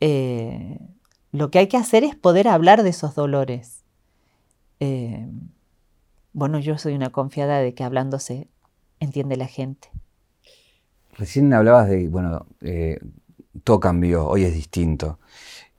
[0.00, 3.84] lo que hay que hacer es poder hablar de esos dolores.
[6.32, 8.48] bueno, yo soy una confiada de que hablándose
[9.00, 9.90] entiende la gente.
[11.18, 12.46] Recién hablabas de, bueno,
[13.64, 15.18] todo cambió, hoy es distinto.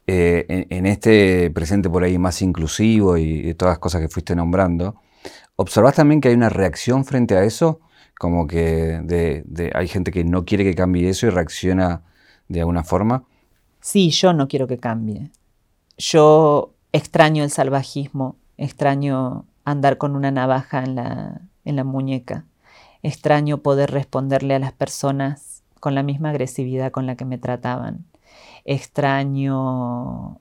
[0.08, 4.96] Eh, en, este presente por ahí más inclusivo y, todas las cosas que fuiste nombrando,
[5.56, 7.80] ¿observas también que hay una reacción frente a eso?
[8.22, 9.02] Como que
[9.74, 12.04] hay gente que no quiere que cambie eso y reacciona
[12.50, 13.24] de alguna forma.
[13.80, 15.32] Sí, yo no quiero que cambie.
[15.98, 22.46] Yo extraño el salvajismo, extraño andar con una navaja en la, en la muñeca,
[23.02, 28.06] extraño poder responderle a las personas con la misma agresividad con la que me trataban
[28.66, 30.40] extraño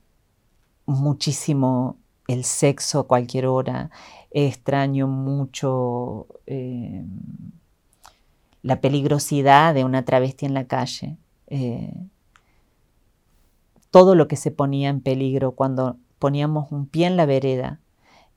[0.85, 1.97] muchísimo
[2.29, 3.91] el sexo a cualquier hora,
[4.31, 7.05] extraño mucho eh,
[8.63, 11.93] la peligrosidad de una travesti en la calle, eh,
[13.91, 17.81] todo lo que se ponía en peligro cuando poníamos un pie en la vereda,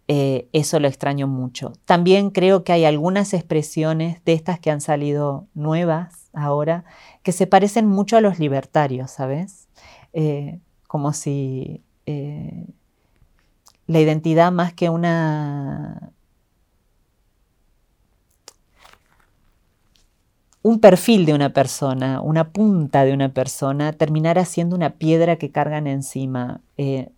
[0.07, 1.73] eh, eso lo extraño mucho.
[1.86, 6.83] También creo que hay algunas expresiones de estas que han salido nuevas ahora
[7.21, 9.69] que se parecen mucho a los libertarios, ¿sabes?
[10.12, 12.65] Eh, como si eh,
[13.88, 16.12] la identidad más que una...
[20.63, 25.52] un perfil de una persona, una punta de una persona, terminara siendo una piedra que
[25.52, 26.62] cargan encima.
[26.78, 27.10] Eh,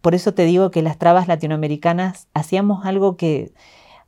[0.00, 3.52] por eso te digo que las trabas latinoamericanas hacíamos algo que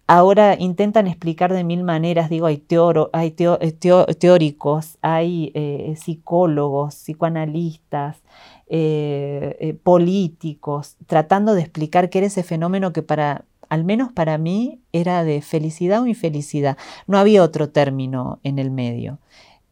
[0.07, 2.65] ahora intentan explicar de mil maneras, digo, hay,
[3.13, 8.23] hay teóricos, hay psicólogos, psicoanalistas,
[8.69, 14.39] eh, eh, políticos, tratando de explicar qué era ese fenómeno que para, al menos para
[14.39, 16.77] mí, era de felicidad o infelicidad.
[17.07, 19.19] No había otro término en el medio.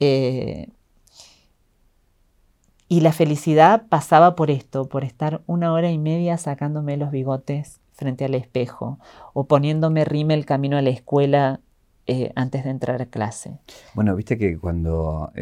[0.01, 0.69] Eh,
[2.89, 7.81] y la felicidad pasaba por esto, por estar una hora y media sacándome los bigotes
[7.93, 8.99] frente al espejo
[9.33, 11.61] o poniéndome rime el camino a la escuela
[12.35, 13.59] antes de entrar a clase.
[13.95, 15.33] Bueno, viste que cuando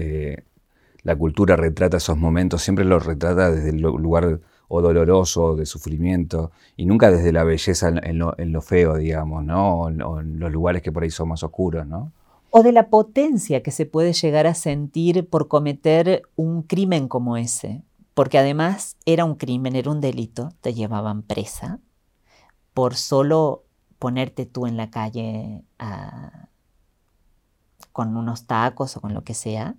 [1.03, 4.41] la cultura retrata esos momentos, siempre los retrata desde el lugar
[4.75, 9.83] o doloroso, de sufrimiento, y nunca desde la belleza en, lo, feo, digamos, ¿no?
[9.83, 12.11] O, en los lugares que por ahí son más oscuros, ¿no?
[12.49, 17.37] O de la potencia que se puede llegar a sentir por cometer un crimen como
[17.37, 17.83] ese,
[18.15, 21.79] porque además era un crimen, era un delito, te llevaban presa
[22.73, 23.65] por solo
[23.99, 25.65] ponerte tú en la calle
[27.93, 29.75] con unos tacos o con lo que sea,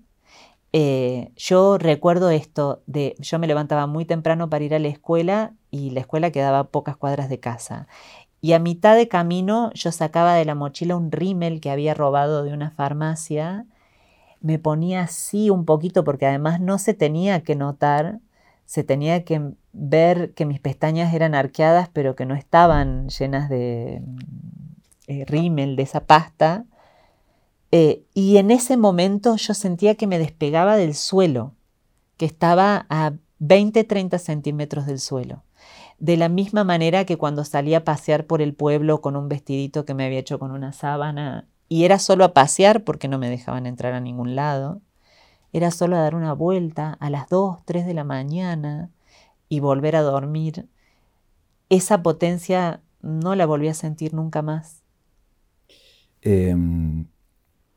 [0.74, 5.54] eh, yo recuerdo esto de, yo me levantaba muy temprano para ir a la escuela
[5.70, 7.88] y la escuela quedaba a pocas cuadras de casa.
[8.42, 12.44] Y a mitad de camino yo sacaba de la mochila un rímel que había robado
[12.44, 13.66] de una farmacia,
[14.42, 18.20] me ponía así un poquito porque además no se tenía que notar,
[18.66, 24.02] se tenía que ver que mis pestañas eran arqueadas, pero que no estaban llenas de
[25.08, 26.66] eh, rímel, de esa pasta.
[27.76, 31.56] Eh, y en ese momento yo sentía que me despegaba del suelo,
[32.18, 35.42] que estaba a 20, 30 centímetros del suelo.
[35.98, 39.86] De la misma manera que cuando salía a pasear por el pueblo con un vestidito
[39.86, 43.32] que me había hecho con una sábana, y era solo a pasear porque no me
[43.32, 44.80] dejaban entrar a ningún lado,
[45.52, 48.92] era solo a dar una vuelta a las 2, 3 de la mañana
[49.50, 50.68] y volver a dormir.
[51.70, 54.84] Esa potencia no la volví a sentir nunca más.
[56.22, 57.08] Em,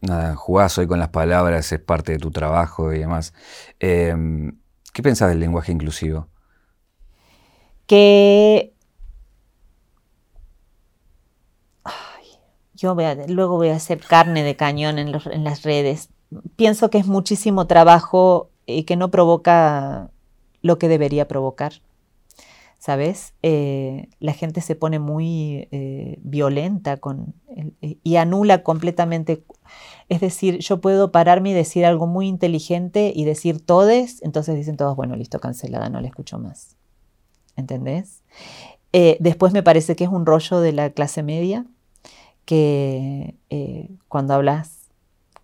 [0.07, 3.35] nada, jugás hoy con las palabras, es parte de tu trabajo y demás.
[3.81, 4.59] Em,
[4.93, 6.29] ¿Qué pensás del lenguaje inclusivo?
[7.87, 8.77] Que
[12.77, 12.95] yo
[13.29, 16.11] luego voy a hacer carne de cañón en, las redes.
[16.57, 20.11] Pienso que es muchísimo trabajo y que no provoca
[20.63, 21.73] lo que debería provocar.
[22.87, 23.34] ¿Sabes?
[23.43, 27.34] Eh, la gente se pone muy eh, violenta con,
[27.80, 29.43] y anula completamente.
[30.09, 34.76] Es decir, yo puedo pararme y decir algo muy inteligente y decir todes, entonces dicen
[34.76, 36.76] todos, bueno, listo, cancelada, no le escucho más.
[37.57, 38.22] ¿Entendés?
[38.93, 41.66] Eh, después me parece que es un rollo de la clase media
[42.45, 43.34] que
[44.07, 44.93] cuando hablas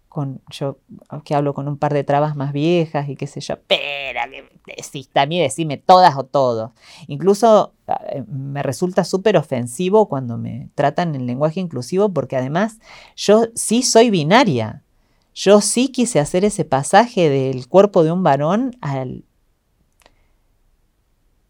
[0.08, 0.78] con yo
[1.24, 4.51] que hablo con un par de trabas más viejas y qué sé yo, espera, que
[4.76, 6.70] decís, a mí decime todas o todos.
[7.06, 12.78] Incluso eh, me resulta súper ofensivo cuando me tratan en lenguaje inclusivo porque además
[13.16, 14.82] yo sí soy binaria.
[15.34, 19.24] Yo sí quise hacer ese pasaje del cuerpo de un varón al,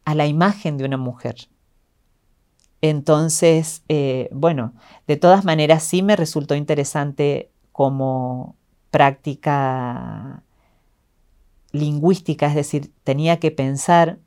[0.05, 1.49] a la imagen de una mujer.
[2.81, 4.75] Entonces, eh, bueno,
[5.07, 8.57] de todas maneras sí me resultó interesante como
[8.91, 10.43] práctica
[11.73, 14.19] lingüística, es decir, tenía que pensar,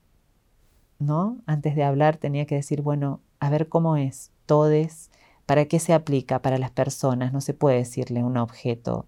[1.00, 1.38] ¿no?
[1.46, 5.12] Antes de hablar tenía que decir, bueno, a ver cómo es, todes,
[5.46, 7.34] ¿para qué se aplica para las personas?
[7.34, 9.08] No se puede decirle un objeto,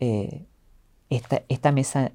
[0.00, 0.46] eh,
[1.10, 2.12] esta, esta mesa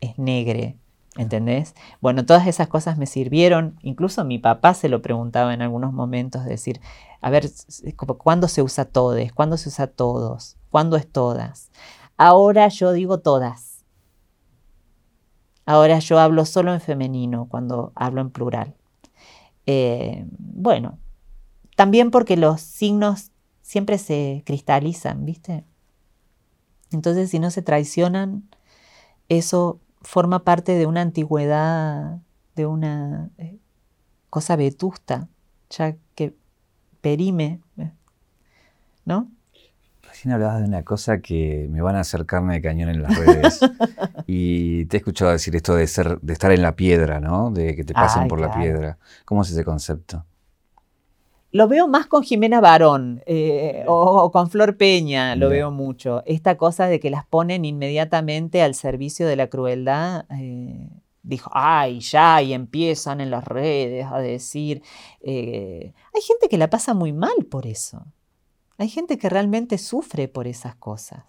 [0.00, 0.76] es negre,
[1.16, 1.74] ¿Entendés?
[2.00, 3.78] Bueno, todas esas cosas me sirvieron.
[3.82, 6.80] Incluso mi papá se lo preguntaba en algunos momentos, decir,
[7.22, 7.50] a ver,
[8.18, 9.32] ¿cuándo se usa todes?
[9.32, 10.56] ¿Cuándo se usa todos?
[10.70, 11.70] ¿Cuándo es todas?
[12.18, 13.75] Ahora yo digo todas.
[15.66, 18.74] Ahora yo hablo solo en femenino cuando hablo en plural.
[19.66, 20.98] Eh, bueno,
[21.74, 25.64] también porque los signos siempre se cristalizan, ¿viste?
[26.92, 28.48] Entonces, si no se traicionan,
[29.28, 32.20] eso forma parte de una antigüedad,
[32.54, 33.58] de una eh,
[34.30, 35.28] cosa vetusta,
[35.68, 36.36] ya que
[37.00, 37.90] perime, eh,
[39.04, 39.30] ¿no?
[40.16, 43.18] Recién hablabas de una cosa que me van a hacer carne de cañón en las
[43.18, 43.60] redes.
[44.26, 47.50] y te he escuchado decir esto de ser, de estar en la piedra, ¿no?
[47.50, 48.96] De que te pasen por la piedra.
[49.26, 50.24] ¿Cómo es ese concepto?
[51.52, 56.22] Lo veo más con Jimena Barón eh, o, con Flor Peña, lo veo mucho.
[56.24, 60.24] Esta cosa de que las ponen inmediatamente al servicio de la crueldad.
[60.30, 60.88] Eh,
[61.24, 64.80] dijo, ay, ya, y empiezan en las redes a decir.
[65.20, 68.06] Eh, hay gente que la pasa muy mal por eso.
[68.78, 71.24] Hay gente que realmente sufre por esas cosas.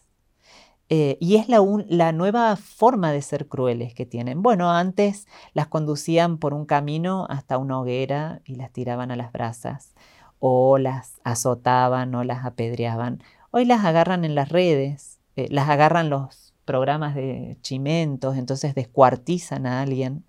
[0.89, 4.41] y es la, la, nueva forma de ser crueles que tienen.
[4.41, 9.34] Bueno, antes las conducían por un camino hasta una hoguera y las tiraban a las
[9.34, 9.93] brasas
[10.39, 13.24] o las azotaban o las apedreaban.
[13.52, 19.66] Hoy las agarran en las redes, eh, las agarran los programas de chimentos, entonces descuartizan
[19.66, 20.26] a alguien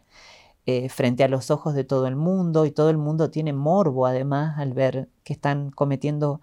[0.66, 4.06] eh, frente a los ojos de todo el mundo y todo el mundo tiene morbo
[4.06, 6.40] además al ver que están cometiendo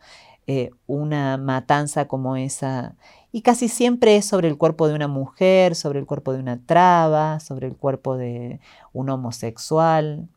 [0.48, 2.96] eh, una matanza como esa.
[3.32, 6.66] Y casi siempre es sobre el cuerpo de una mujer, sobre el cuerpo de una
[6.66, 8.60] traba, sobre el cuerpo de
[8.94, 10.30] un homosexual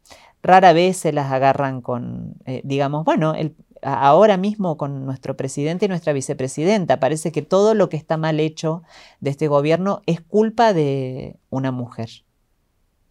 [0.42, 3.34] rara vez se las agarran con, eh, digamos, bueno,
[3.82, 7.00] ahora mismo con nuestro presidente y nuestra vicepresidenta.
[7.00, 8.82] Parece que todo lo que está mal hecho
[9.20, 12.08] de este gobierno es culpa de una mujer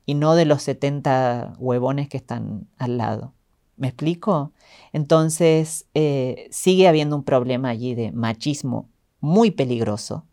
[0.05, 3.33] y no de los 70 huevones que están al lado.
[3.77, 4.51] ¿Me explico?
[4.91, 10.25] Entonces, eh, sigue habiendo un problema allí de machismo muy peligroso,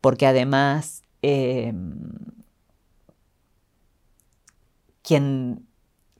[0.00, 1.98] porque además em,
[5.02, 5.66] quien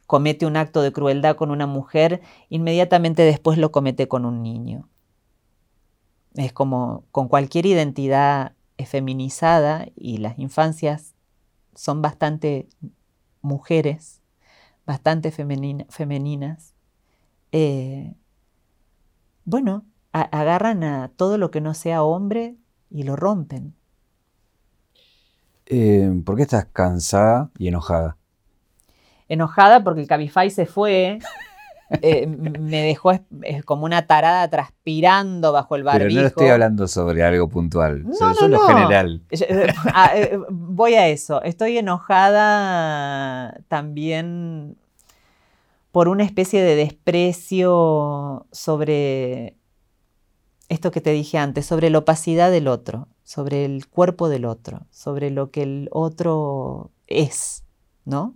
[0.06, 2.20] comete un acto de crueldad con una mujer,
[2.50, 4.88] inmediatamente después lo comete con un niño.
[6.34, 8.52] Es como con cualquier identidad
[8.84, 11.14] feminizada y las infancias
[11.74, 12.68] son bastante
[13.40, 14.20] mujeres,
[14.86, 16.74] bastante femeninas.
[17.52, 18.14] Eh,
[19.44, 22.56] bueno, agarran a todo lo que no sea hombre
[22.90, 23.74] y lo rompen.
[25.66, 28.16] Eh, ¿Por qué estás cansada y enojada?
[29.28, 31.18] enojada porque el Cabify se fue.
[32.02, 33.12] Eh, me dejó
[33.64, 36.08] como una tarada transpirando bajo el barbijo.
[36.08, 39.22] Pero no estoy hablando sobre algo puntual, no, sobre lo general.
[39.94, 40.12] Ah,
[40.50, 41.42] voy a eso.
[41.42, 44.76] Estoy enojada también
[45.92, 49.56] por una especie de desprecio sobre
[50.68, 54.86] esto que te dije antes, sobre la opacidad del otro, sobre el cuerpo del otro,
[54.90, 57.64] sobre lo que el otro es,
[58.04, 58.34] ¿no?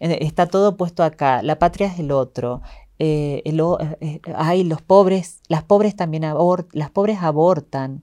[0.00, 2.62] Eh, está todo puesto acá, la patria es el otro,
[2.98, 6.24] eh, eh, los pobres, las pobres también
[6.72, 8.02] las pobres abortan,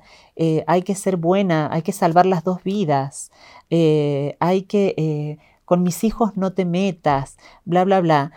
[0.68, 3.32] hay que ser buena, hay que salvar las dos vidas,
[3.70, 8.32] hay que, con mis hijos no te metas, bla, bla, bla.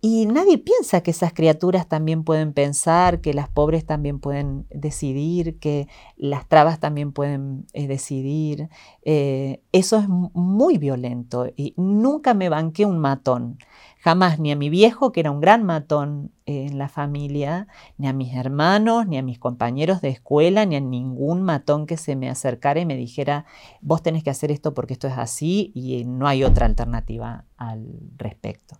[0.00, 5.58] Y nadie piensa que esas criaturas también pueden pensar, que las pobres también pueden decidir,
[5.58, 8.68] que las trabas también pueden eh, decidir.
[9.02, 13.58] Eh, eso es muy violento y nunca me banqué un matón.
[13.98, 18.12] Jamás, ni a mi viejo, que era un gran matón en la familia, ni a
[18.12, 22.30] mis hermanos, ni a mis compañeros de escuela, ni a ningún matón que se me
[22.30, 23.46] acercara y me dijera,
[23.80, 27.98] vos tenés que hacer esto porque esto es así y no hay otra alternativa al
[28.16, 28.76] respecto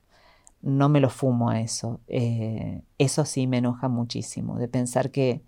[0.62, 2.00] no me lo fumo a eso.
[2.09, 5.42] Eh, eso sí me enoja muchísimo, de pensar que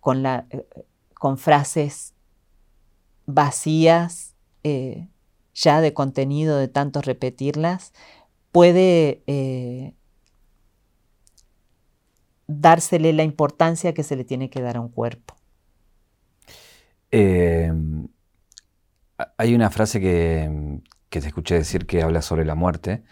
[0.00, 0.66] con, la, eh,
[1.14, 2.14] con frases
[3.26, 5.08] vacías, eh,
[5.54, 7.92] ya de contenido, de tanto repetirlas,
[8.50, 9.22] puede
[12.46, 15.34] dársele la importancia que se le tiene que dar a un cuerpo.
[17.10, 18.08] Em,
[19.36, 23.02] hay una frase que, que te escuché decir que habla sobre la muerte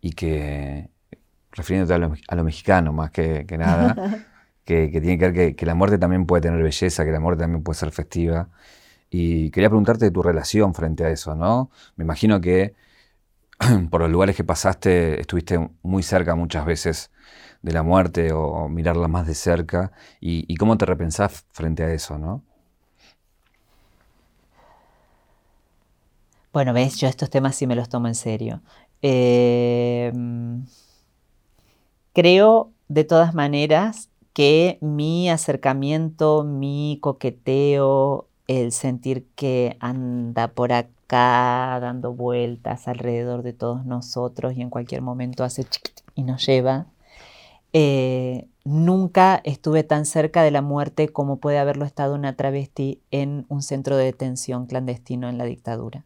[0.00, 0.88] y que,
[1.52, 4.26] refiriéndote a lo, mexicano más que, nada,
[4.64, 7.62] que, tiene que ver que, la muerte también puede tener belleza, que la muerte también
[7.62, 8.48] puede ser festiva.
[9.10, 11.70] Y quería preguntarte de tu relación frente a eso, ¿no?
[11.96, 12.74] Me imagino que
[13.90, 17.10] por los lugares que pasaste estuviste muy cerca muchas veces
[17.62, 19.92] de la muerte o, mirarla más de cerca.
[20.20, 22.42] Y, cómo te repensás frente a eso, ¿no?
[26.52, 28.60] Bueno, ves, yo estos temas sí me los tomo en serio.
[29.02, 30.64] Em,
[32.12, 41.78] creo de todas maneras que mi acercamiento, mi coqueteo, el sentir que anda por acá
[41.80, 45.66] dando vueltas alrededor de todos nosotros y en cualquier momento hace
[46.14, 46.86] y nos lleva,
[47.72, 53.46] eh, nunca estuve tan cerca de la muerte como puede haberlo estado una travesti en
[53.48, 56.04] un centro de detención clandestino en la dictadura.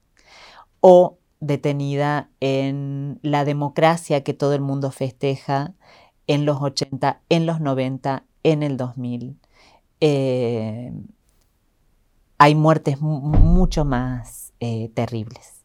[0.81, 1.17] O
[1.47, 5.75] detenida en la democracia que todo el mundo festeja
[6.27, 9.39] en los 80, en los 90, en el 2000.
[10.01, 10.93] Eh,
[12.39, 15.63] hay muertes mucho más eh, terribles,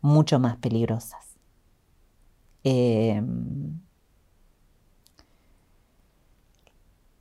[0.00, 1.36] mucho más peligrosas.
[2.64, 3.80] Em,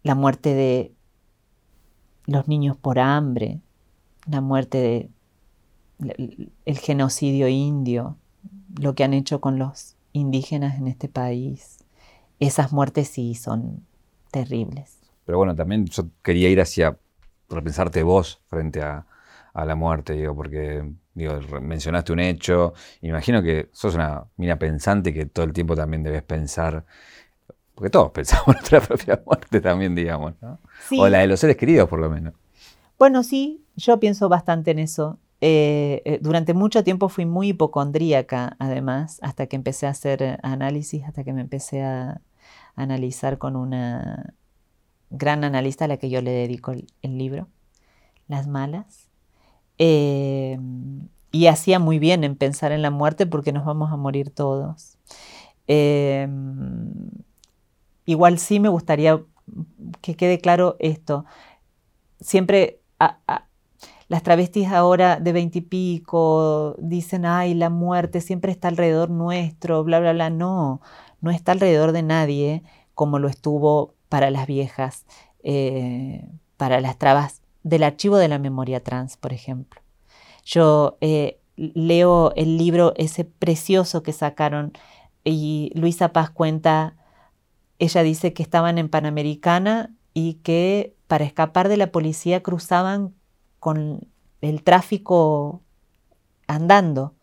[0.03, 0.93] la muerte de
[2.25, 3.61] los niños por hambre,
[4.27, 5.09] la muerte de
[6.65, 8.17] el genocidio indio,
[8.79, 11.77] lo que han hecho con los indígenas en este país,
[12.39, 13.85] esas muertes sí son
[14.31, 14.97] terribles.
[15.25, 16.97] Pero bueno, también yo quería ir hacia
[17.49, 19.05] repensarte vos frente a,
[19.53, 20.81] la muerte, digo, porque
[21.13, 26.03] digo, mencionaste un hecho, imagino que sos una mina pensante que todo el tiempo también
[26.03, 26.85] debes pensar,
[27.75, 30.59] porque todos pensamos en nuestra propia muerte también, digamos, ¿no?
[30.97, 32.33] O la de los seres queridos, por lo menos.
[32.97, 35.19] Bueno, sí, yo pienso bastante en eso.
[35.41, 41.03] Eh, eh, durante mucho tiempo fui muy hipocondríaca, además, hasta que empecé a hacer análisis,
[41.03, 42.21] hasta que me empecé a
[42.75, 44.35] analizar con una
[45.09, 47.47] gran analista a la que yo le dedico el, libro,
[48.27, 49.09] Las Malas.
[49.79, 50.59] Eh,
[51.31, 54.97] y hacía muy bien en pensar en la muerte porque nos vamos a morir todos.
[58.05, 59.23] igual sí me gustaría
[60.01, 61.25] que quede claro esto.
[62.19, 62.81] Siempre
[64.11, 70.11] las travestis ahora de veintipico dicen, ay, la muerte siempre está alrededor nuestro, bla, bla,
[70.11, 70.29] bla.
[70.29, 70.81] No,
[71.21, 72.61] no está alrededor de nadie
[72.93, 75.05] como lo estuvo para las viejas,
[75.43, 79.79] eh, para las trabas del archivo de la memoria trans, por ejemplo.
[80.43, 84.73] Yo eh, leo el libro ese precioso que sacaron
[85.23, 86.97] y Luisa Paz cuenta,
[87.79, 93.13] ella dice que estaban en Panamericana y que para escapar de la policía cruzaban
[93.61, 94.07] con
[94.41, 95.61] el tráfico
[96.47, 97.13] andando.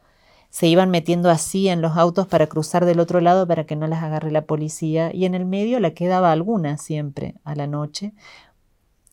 [0.51, 3.89] Se iban metiendo así en los autos para cruzar del otro lado para que no
[3.89, 8.15] las agarre la policía y en el medio le quedaba alguna siempre a la noche.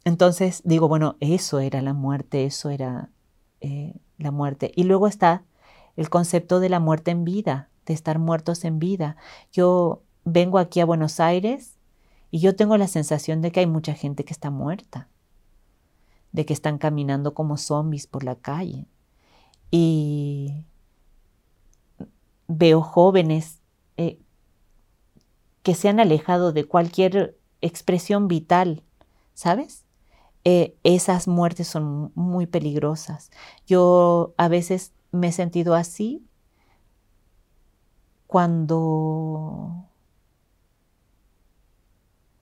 [0.06, 3.10] Entonces digo, bueno, eso era la muerte, eso era
[3.60, 4.72] eh, la muerte.
[4.76, 5.44] Y luego está
[5.98, 9.18] el concepto de la muerte en vida, de estar muertos en vida.
[9.52, 11.80] Yo vengo aquí a Buenos Aires
[12.30, 15.10] y yo tengo la sensación de que hay mucha gente que está muerta,
[16.36, 18.86] de que están caminando como zombies por la calle.
[19.72, 20.66] Y
[22.48, 23.62] veo jóvenes
[23.96, 24.20] eh,
[25.64, 28.84] que se han alejado de cualquier expresión vital,
[29.34, 29.86] ¿sabes?
[30.44, 33.32] Eh, esas muertes son muy peligrosas.
[33.66, 36.28] Yo a veces me he sentido así
[38.28, 39.88] cuando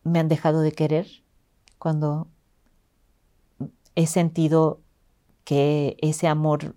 [0.04, 1.08] me han dejado de querer,
[1.78, 2.28] cuando
[3.96, 4.80] he sentido
[5.44, 6.76] que ese amor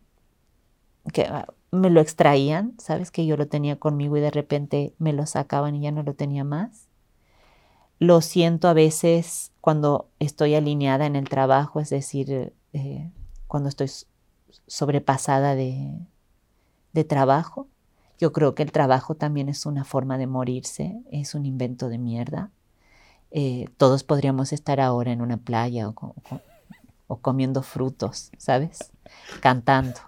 [1.13, 5.13] que ah, me lo extraían, sabes que yo lo tenía conmigo y de repente me
[5.13, 6.89] lo sacaban y ya no lo tenía más.
[7.99, 13.11] Lo siento a veces cuando estoy alineada en el trabajo, es decir, eh,
[13.47, 13.89] cuando estoy
[14.67, 16.07] sobrepasada de,
[17.09, 17.69] trabajo.
[18.19, 21.99] Yo creo que el trabajo también es una forma de morirse, es un invento de
[21.99, 22.51] mierda.
[23.31, 26.15] Eh, todos podríamos estar ahora en una playa o,
[27.07, 28.93] comiendo frutos, ¿sabes?
[29.41, 30.01] Cantando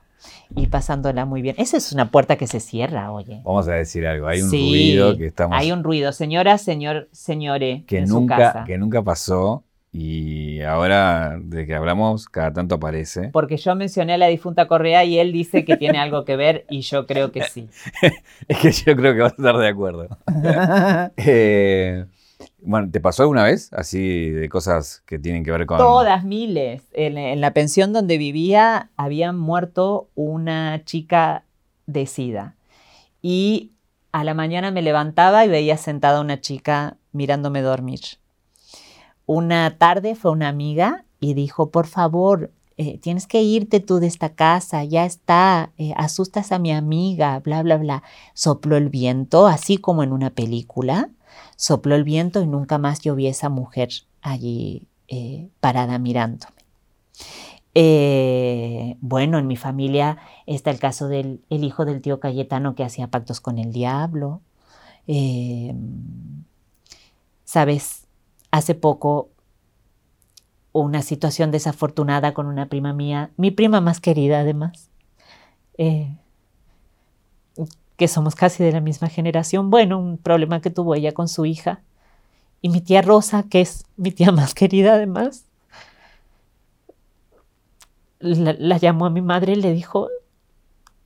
[0.54, 1.54] y pasándola muy bien.
[1.58, 3.40] Esa es una puerta que se cierra, oye.
[3.44, 5.56] Vamos a decir algo, hay un ruido que estamos...
[5.58, 11.74] Hay un ruido, señora, señor, señore, que nunca, Que nunca pasó y ahora, de que
[11.74, 13.30] hablamos, cada tanto aparece.
[13.32, 16.66] Porque yo mencioné a la difunta Correa y él dice que tiene algo que ver
[16.68, 17.68] y yo creo que sí.
[18.48, 20.08] es que yo creo que vas a estar de acuerdo.
[21.16, 22.04] eh,
[22.60, 25.78] bueno, ¿te pasó alguna vez así de cosas que tienen que ver con...
[25.78, 26.82] Todas, miles.
[26.92, 31.44] En, la pensión donde vivía había muerto una chica
[31.86, 32.56] de SIDA.
[33.22, 33.72] Y
[34.12, 38.00] a la mañana me levantaba y veía sentada una chica mirándome dormir.
[39.26, 44.06] Una tarde fue una amiga y dijo, por favor, eh, tienes que irte tú de
[44.06, 48.02] esta casa, ya está, eh, asustas a mi amiga, bla, bla, bla.
[48.34, 51.10] Sopló el viento, así como en una película
[51.56, 53.88] Sopló el viento y nunca más yo vi esa mujer
[54.22, 56.56] allí eh, parada mirándome.
[57.74, 63.08] Eh, bueno, en mi familia está el caso del hijo del tío Cayetano que hacía
[63.08, 64.40] pactos con el diablo.
[65.06, 65.74] Eh,
[67.48, 68.06] Sabes,
[68.50, 69.30] hace poco
[70.72, 74.90] una situación desafortunada con una prima mía, mi prima más querida además,
[77.98, 81.44] que somos casi de la misma generación, bueno, un problema que tuvo ella con su
[81.46, 81.82] hija.
[82.62, 85.46] Y mi tía Rosa, que es mi tía más querida además,
[88.20, 90.08] la, llamó a mi madre y le dijo,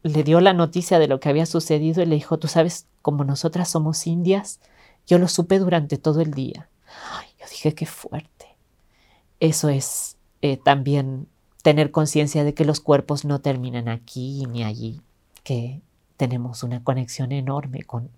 [0.02, 3.24] le dio la noticia de lo que había sucedido y le dijo, tú sabes, como
[3.24, 4.60] nosotras somos indias,
[5.06, 6.68] yo lo supe durante todo el día.
[7.10, 8.58] Ay, yo dije, qué fuerte.
[9.40, 11.26] Eso es eh, también
[11.62, 15.00] tener conciencia de que los cuerpos no terminan aquí ni allí,
[15.42, 15.80] que
[16.22, 18.08] tenemos una conexión enorme con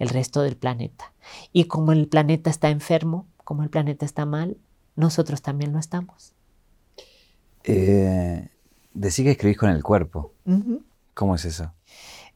[0.00, 1.12] el resto del planeta.
[1.52, 4.56] Y como el planeta está enfermo, como el planeta está mal,
[4.96, 6.32] nosotros también lo estamos.
[7.62, 8.48] Eh,
[9.00, 10.32] que escribís con el cuerpo.
[11.14, 11.70] ¿Cómo es eso?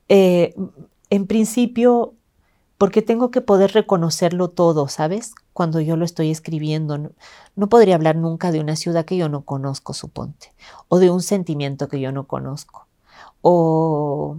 [0.09, 0.55] Eh,
[1.11, 2.14] en principio,
[2.78, 5.34] porque tengo que poder reconocerlo todo, ¿sabes?
[5.53, 6.96] Cuando yo lo estoy escribiendo.
[6.96, 7.11] No,
[7.57, 10.53] no, podría hablar nunca de una ciudad que yo no conozco, suponte,
[10.86, 12.86] o de un sentimiento que yo no conozco,
[13.40, 14.36] o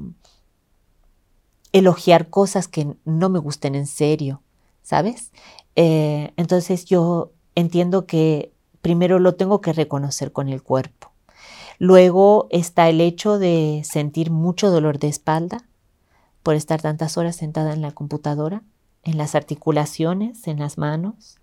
[1.74, 4.42] elogiar cosas que no me gusten en serio,
[4.84, 5.32] ¿sabes?
[5.76, 11.12] Eh, entonces yo entiendo que primero lo tengo que reconocer con el cuerpo.
[11.80, 15.66] Luego está el hecho de sentir mucho dolor de espalda
[16.44, 18.62] por estar tantas horas sentada en la computadora,
[19.04, 21.40] en las articulaciones, en las manos.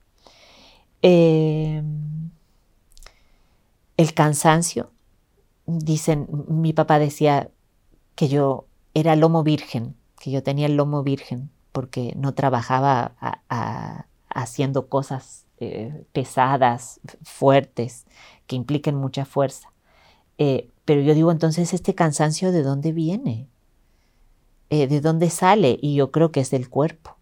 [1.02, 2.30] Em,
[3.96, 4.90] el cansancio.
[5.66, 7.50] Dicen, mi papá decía
[8.14, 13.14] que yo era lomo virgen, que yo tenía el lomo virgen porque no trabajaba
[14.28, 18.06] haciendo cosas eh, pesadas, fuertes,
[18.46, 19.72] que impliquen mucha fuerza.
[20.38, 23.48] Eh, pero yo digo, entonces, ¿este cansancio de dónde viene?
[24.68, 25.78] Eh, ¿De dónde sale?
[25.80, 27.16] Y yo creo que es del cuerpo.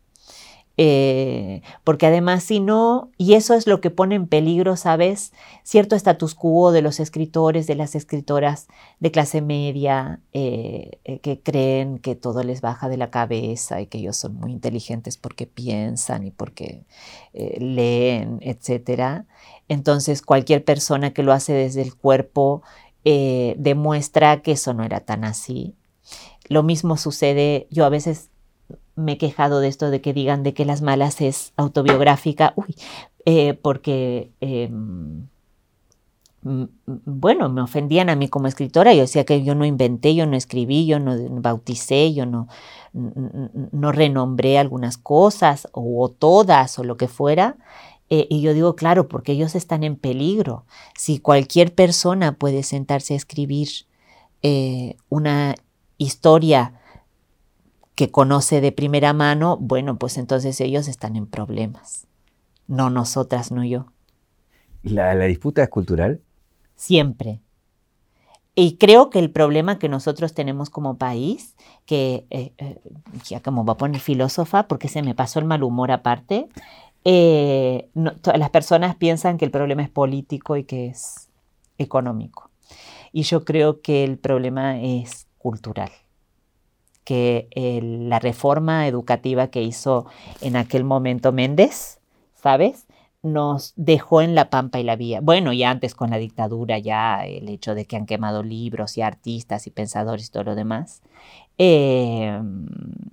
[0.80, 5.32] Eh, porque además si no, y eso es lo que pone en peligro, ¿sabes?
[5.64, 8.68] Cierto status quo de los escritores, de las escritoras
[9.00, 13.86] de clase media, eh, eh, que creen que todo les baja de la cabeza y
[13.86, 16.84] que ellos son muy inteligentes porque piensan y porque
[17.32, 19.24] leen, etc.
[19.66, 22.62] Entonces cualquier persona que lo hace desde el cuerpo
[23.04, 25.74] demuestra que eso no era tan así.
[26.48, 28.30] Lo mismo sucede, yo a veces
[28.98, 32.74] me he quejado de esto de que digan de que Las Malas es autobiográfica, uy,
[33.24, 35.28] eh, porque em,
[36.42, 40.36] bueno, me ofendían a mí como escritora, yo decía que yo no inventé, yo no
[40.36, 42.48] escribí, yo no bauticé, yo no,
[42.92, 47.56] no renombré algunas cosas o, todas o lo que fuera.
[48.10, 50.64] Eh, y yo digo, claro, porque ellos están en peligro.
[50.96, 53.68] Si cualquier persona puede sentarse a escribir
[54.42, 55.56] eh, una
[55.98, 56.80] historia
[57.98, 62.06] que conoce de primera mano, bueno, pues entonces ellos están en problemas.
[62.68, 63.86] No nosotras, no yo.
[64.84, 66.20] ¿La, la disputa es cultural?
[66.76, 67.40] Siempre.
[68.54, 72.78] Y creo que el problema que nosotros tenemos como país, que eh, eh,
[73.24, 76.48] ya como va a poner filósofa, porque se me pasó el mal humor aparte,
[77.04, 81.28] eh, las personas piensan que el problema es político y que es
[81.78, 82.52] económico.
[83.10, 85.90] Y yo creo que el problema es cultural,
[87.08, 87.48] que
[87.82, 90.04] la reforma educativa que hizo
[90.42, 92.00] en aquel momento Méndez,
[92.34, 92.86] ¿sabes?
[93.22, 95.20] nos dejó en la pampa y la vía.
[95.22, 99.02] Bueno, y antes con la dictadura, ya el hecho de que han quemado libros y
[99.02, 101.00] artistas y pensadores y todo lo demás.
[101.56, 102.66] Em,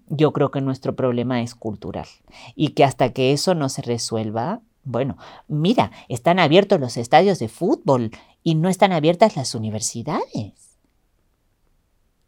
[0.09, 2.07] yo creo que nuestro problema es cultural
[2.53, 5.17] y que hasta que eso no se resuelva, bueno,
[5.47, 8.11] mira, están abiertos los estadios de fútbol
[8.43, 10.64] y no están abiertas las universidades.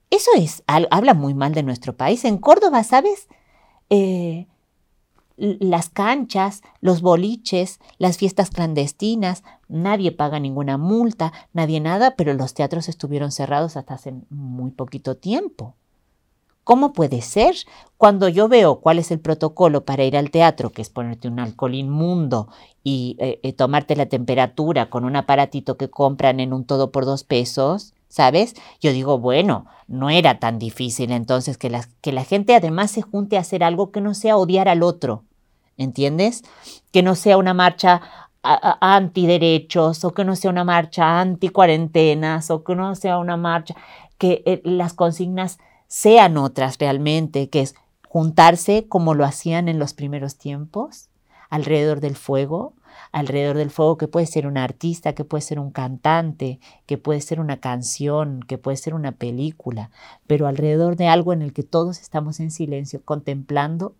[0.09, 2.23] Eso es, habla muy mal de nuestro país.
[2.25, 3.27] En Córdoba, ¿sabes?
[3.89, 4.47] Eh,
[5.37, 12.53] las canchas, los boliches, las fiestas clandestinas, nadie paga ninguna multa, nadie nada, pero los
[12.53, 15.75] teatros estuvieron cerrados hasta hace muy poquito tiempo.
[16.63, 17.55] ¿Cómo puede ser?
[17.97, 21.39] Cuando yo veo cuál es el protocolo para ir al teatro, que es ponerte un
[21.39, 22.49] alcohol inmundo
[22.83, 27.05] y eh, eh, tomarte la temperatura con un aparatito que compran en un todo por
[27.05, 28.55] dos pesos, ¿sabes?
[28.81, 33.01] Yo digo, bueno, no era tan difícil entonces que la, que la gente además se
[33.01, 35.23] junte a hacer algo que no sea odiar al otro,
[35.77, 36.43] ¿entiendes?
[36.91, 38.01] Que no sea una marcha
[38.43, 43.75] antiderechos o que no sea una marcha anti-cuarentenas o que no sea una marcha,
[44.17, 47.75] que eh, las consignas sean otras realmente, que es
[48.07, 51.09] juntarse como lo hacían en los primeros tiempos,
[51.49, 52.73] alrededor del fuego,
[53.11, 57.21] alrededor del fuego que puede ser un artista, que puede ser un cantante, que puede
[57.21, 59.91] ser una canción, que puede ser una película,
[60.27, 63.95] pero alrededor de algo en el que todos estamos en silencio, contemplando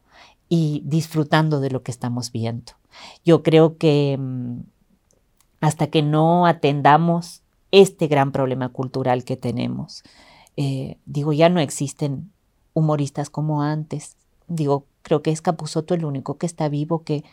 [0.50, 2.74] y disfrutando de lo que estamos viendo.
[3.26, 4.60] Yo creo que mm,
[5.62, 7.42] hasta que no atendamos
[7.72, 10.04] este gran problema cultural que tenemos,
[10.56, 12.32] eh, digo, ya no existen
[12.74, 14.18] humoristas como antes.
[14.48, 17.24] Digo, creo que es Capusotto el único que está vivo, que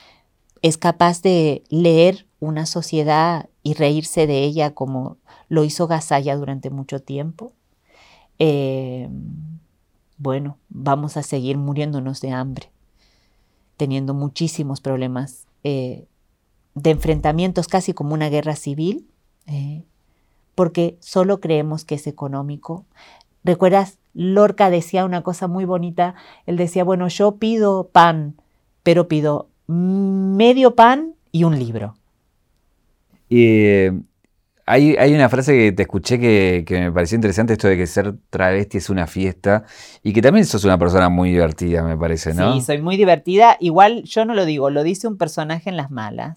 [0.64, 5.18] es capaz de leer una sociedad y reírse de ella como
[5.50, 7.52] lo hizo Gasalla durante mucho tiempo.
[8.38, 9.10] Eh,
[10.16, 12.70] bueno, vamos a seguir muriéndonos de hambre
[13.76, 16.06] teniendo muchísimos problemas eh,
[16.74, 19.06] de enfrentamientos, casi como una guerra civil,
[19.46, 19.82] eh,
[20.54, 22.86] porque solo creemos que es económico.
[23.42, 23.98] ¿Recuerdas?
[24.14, 26.14] Lorca decía una cosa muy bonita.
[26.46, 28.36] Él decía, bueno, yo pido pan,
[28.82, 31.96] pero pido medio pan y un libro.
[33.28, 33.88] Y
[34.66, 38.78] hay, una frase que te escuché que, me pareció interesante, esto de que ser travesti
[38.78, 39.64] es una fiesta
[40.02, 42.54] y que también sos una persona muy divertida, me parece, ¿no?
[42.54, 43.58] Sí, soy muy divertida.
[43.60, 46.36] Igual yo no lo digo, lo dice un personaje en Las Malas.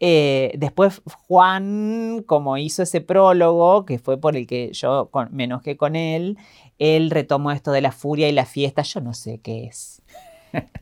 [0.00, 5.76] Eh, después Juan, como hizo ese prólogo, que fue por el que yo me enojé
[5.76, 6.38] con él,
[6.78, 9.99] él retomó esto de la furia y la fiesta, yo no sé qué es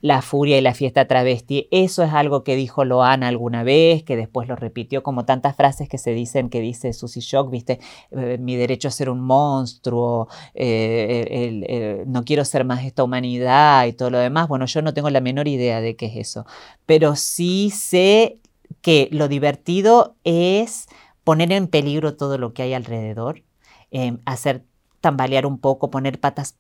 [0.00, 1.68] la furia y la fiesta travesti.
[1.70, 5.88] Eso es algo que dijo Loana alguna vez, que después lo repitió como tantas frases
[5.88, 7.80] que se dicen, que dice Susy Shock, viste,
[8.12, 13.92] eh, mi derecho a ser un monstruo, eh, no quiero ser más esta humanidad y
[13.92, 14.48] todo lo demás.
[14.48, 16.46] Bueno, yo no tengo la menor idea de qué es eso,
[16.86, 18.38] pero sí sé
[18.80, 20.86] que lo divertido es
[21.24, 23.42] poner en peligro todo lo que hay alrededor,
[23.90, 24.64] em, hacer
[25.00, 26.56] tambalear un poco, poner patas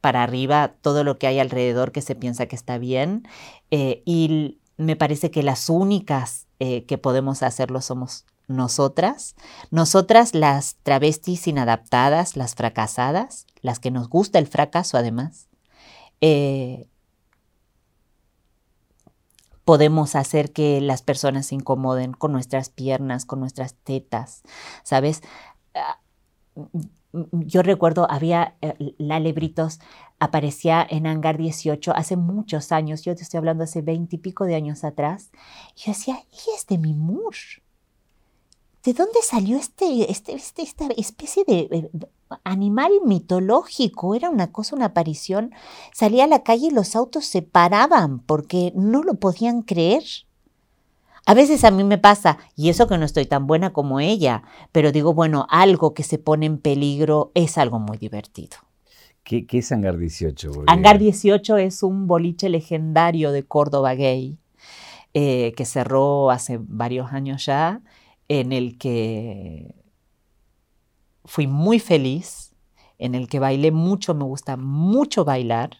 [0.00, 3.26] para arriba todo lo que hay alrededor que se piensa que está bien.
[3.70, 9.34] Eh, y me parece que las únicas eh, que podemos hacerlo somos nosotras,
[9.70, 15.48] nosotras las travestis inadaptadas, las fracasadas, las que nos gusta el fracaso además.
[16.20, 16.86] Eh,
[19.64, 24.42] podemos hacer que las personas se incomoden con nuestras piernas, con nuestras tetas,
[24.84, 25.22] ¿sabes?
[27.12, 29.80] Yo recuerdo, había eh, la Lebritos,
[30.18, 34.44] aparecía en Hangar 18 hace muchos años, yo te estoy hablando hace veinte y pico
[34.44, 35.30] de años atrás,
[35.74, 37.34] y yo decía, ¿y es de Mimur?
[38.86, 41.90] ¿De dónde salió este, este, este esta especie de eh,
[42.44, 44.14] animal mitológico?
[44.14, 45.50] Era una cosa, una aparición.
[45.92, 50.04] Salía a la calle y los autos se paraban porque no lo podían creer.
[51.26, 54.44] A veces a mí me pasa, y eso que no estoy tan buena como ella,
[54.70, 58.58] pero digo, bueno, algo que se pone en peligro es algo muy divertido.
[59.24, 60.52] ¿Qué, es Hangar 18?
[60.68, 64.38] Hangar 18 es un boliche legendario de Córdoba gay
[65.14, 67.80] eh, que cerró hace varios años ya,
[68.28, 69.74] en el que
[71.24, 72.54] fui muy feliz,
[72.98, 75.78] en el que bailé mucho, me gusta mucho bailar.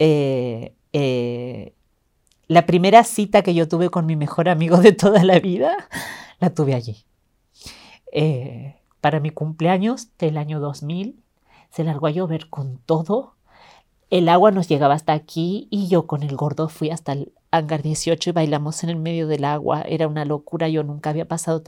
[0.00, 1.74] Eh, eh,
[2.54, 5.88] la primera cita que yo tuve con mi mejor amigo de toda la vida,
[6.38, 7.04] la tuve allí.
[9.00, 11.20] para mi cumpleaños del año 2000,
[11.70, 13.34] se largó a llover con todo.
[14.08, 17.82] El agua nos llegaba hasta aquí y yo con el gordo fui hasta el hangar
[17.82, 19.82] 18 y bailamos en el medio del agua.
[19.82, 21.62] Era una locura, yo nunca había pasado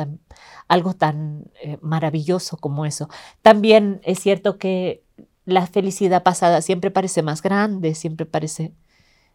[0.68, 3.08] algo tan eh, maravilloso como eso.
[3.42, 5.02] También es cierto que
[5.44, 8.72] la felicidad pasada siempre parece más grande, siempre parece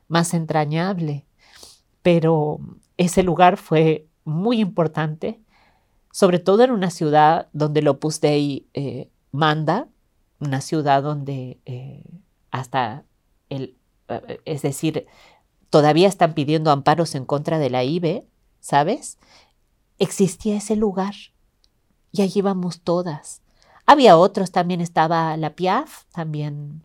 [0.07, 1.25] más entrañable,
[2.01, 2.59] pero
[2.97, 5.39] ese lugar fue muy importante,
[6.11, 9.87] sobre todo en una ciudad donde el Opus Dei eh, manda,
[10.39, 12.03] una ciudad donde eh,
[12.49, 13.03] hasta
[13.49, 13.75] el,
[14.07, 15.05] eh, es decir,
[15.69, 18.25] todavía están pidiendo amparos en contra de la IBE,
[18.59, 19.17] ¿sabes?
[19.99, 21.13] Existía ese lugar
[22.11, 23.41] y allí íbamos todas.
[23.85, 26.83] Había otros, también estaba la Piaf, también.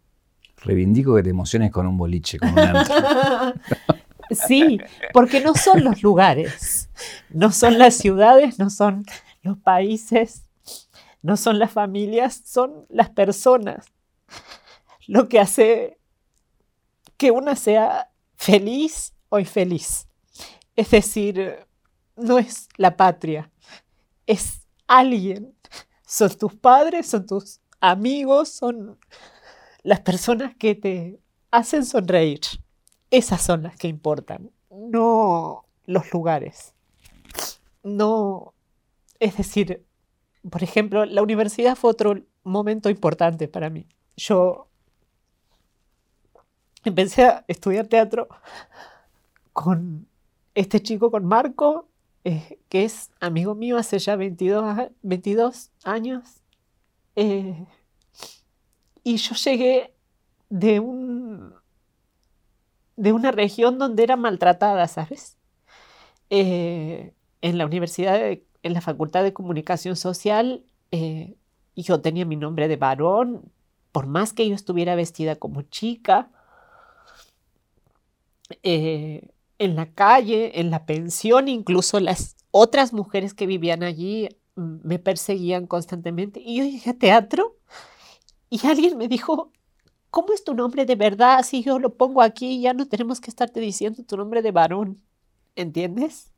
[0.59, 2.57] Reivindico que te emociones con un boliche, con un
[4.31, 4.81] Sí,
[5.13, 6.89] porque no son los lugares,
[7.31, 9.05] no son las ciudades, no son
[9.43, 10.43] los países,
[11.23, 13.87] no son las familias, son las personas.
[15.07, 15.99] Lo que hace
[17.17, 20.09] que una sea feliz o infeliz.
[20.75, 21.67] Es decir,
[22.17, 23.51] no es la patria,
[24.27, 25.55] es alguien.
[26.05, 28.99] Son tus padres, son tus amigos, son
[29.83, 31.21] las personas que te
[31.51, 32.41] hacen sonreír.
[33.11, 36.75] Esas son las que importan, no los lugares.
[37.83, 38.53] No,
[39.21, 39.85] es decir,
[40.51, 43.87] por ejemplo, la universidad fue otro momento importante para mí.
[44.17, 44.69] Yo
[46.85, 48.29] empecé a estudiar teatro
[49.53, 50.07] con
[50.55, 51.89] este chico, con Marco,
[52.25, 56.43] eh, que es amigo mío hace ya 22, 22 años.
[57.15, 57.67] Eh,
[59.03, 59.95] y yo llegué
[60.49, 61.26] de, un,
[62.97, 65.37] de una región donde era maltratada, ¿sabes?
[66.31, 68.21] Eh, en la Universidad
[68.63, 71.37] en la Facultad de Comunicación Social eh,
[71.77, 73.53] yo tenía mi nombre de varón,
[73.93, 76.31] por más que yo estuviera vestida como chica,
[78.63, 79.29] eh,
[79.59, 85.67] en la calle, en la pensión, incluso las otras mujeres que vivían allí me perseguían
[85.67, 86.41] constantemente.
[86.41, 87.57] Y yo dije, teatro,
[88.49, 89.53] y alguien me dijo,
[90.17, 91.45] ¿cómo es tu nombre de verdad?
[91.45, 95.03] Si yo lo pongo aquí, ya no tenemos que estarte diciendo tu nombre de varón,
[95.57, 96.33] ¿entiendes?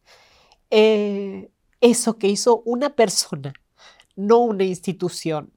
[0.68, 3.52] Eh, eso que hizo una persona,
[4.16, 5.52] no una institución.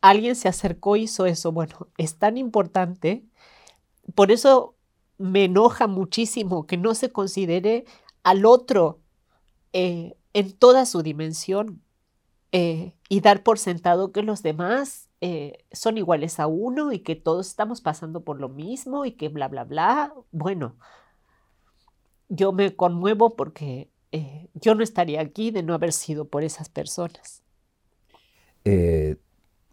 [0.00, 1.50] Alguien se acercó y hizo eso.
[1.50, 3.24] Bueno, es tan importante.
[4.14, 4.76] Por eso
[5.18, 7.86] me enoja muchísimo que no se considere
[8.22, 9.00] al otro
[9.72, 11.82] eh, en toda su dimensión
[12.52, 17.16] eh, y dar por sentado que los demás eh, son iguales a uno y que
[17.16, 20.14] todos estamos pasando por lo mismo y que bla, bla, bla.
[20.30, 20.76] Bueno,
[22.28, 26.68] yo me conmuevo porque eh, yo no estaría aquí de no haber sido por esas
[26.68, 27.42] personas.
[28.64, 29.16] Eh,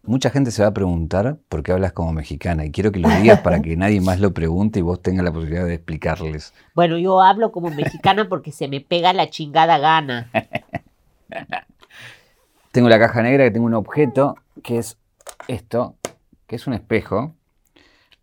[0.02, 3.08] mucha gente se va a preguntar por qué hablas como mexicana y quiero que lo
[3.08, 6.52] digas para que nadie más lo pregunte y vos tengas la posibilidad de explicarles.
[6.74, 10.32] Bueno, yo hablo como mexicana porque se me pega la chingada gana.
[12.72, 14.34] tengo la caja negra que tengo un objeto
[14.64, 14.98] que es
[15.48, 15.96] esto,
[16.46, 17.34] que es un espejo.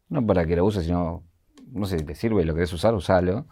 [0.09, 1.23] No para que lo uses, sino,
[1.71, 3.45] no sé si te sirve, lo querés usar, usalo.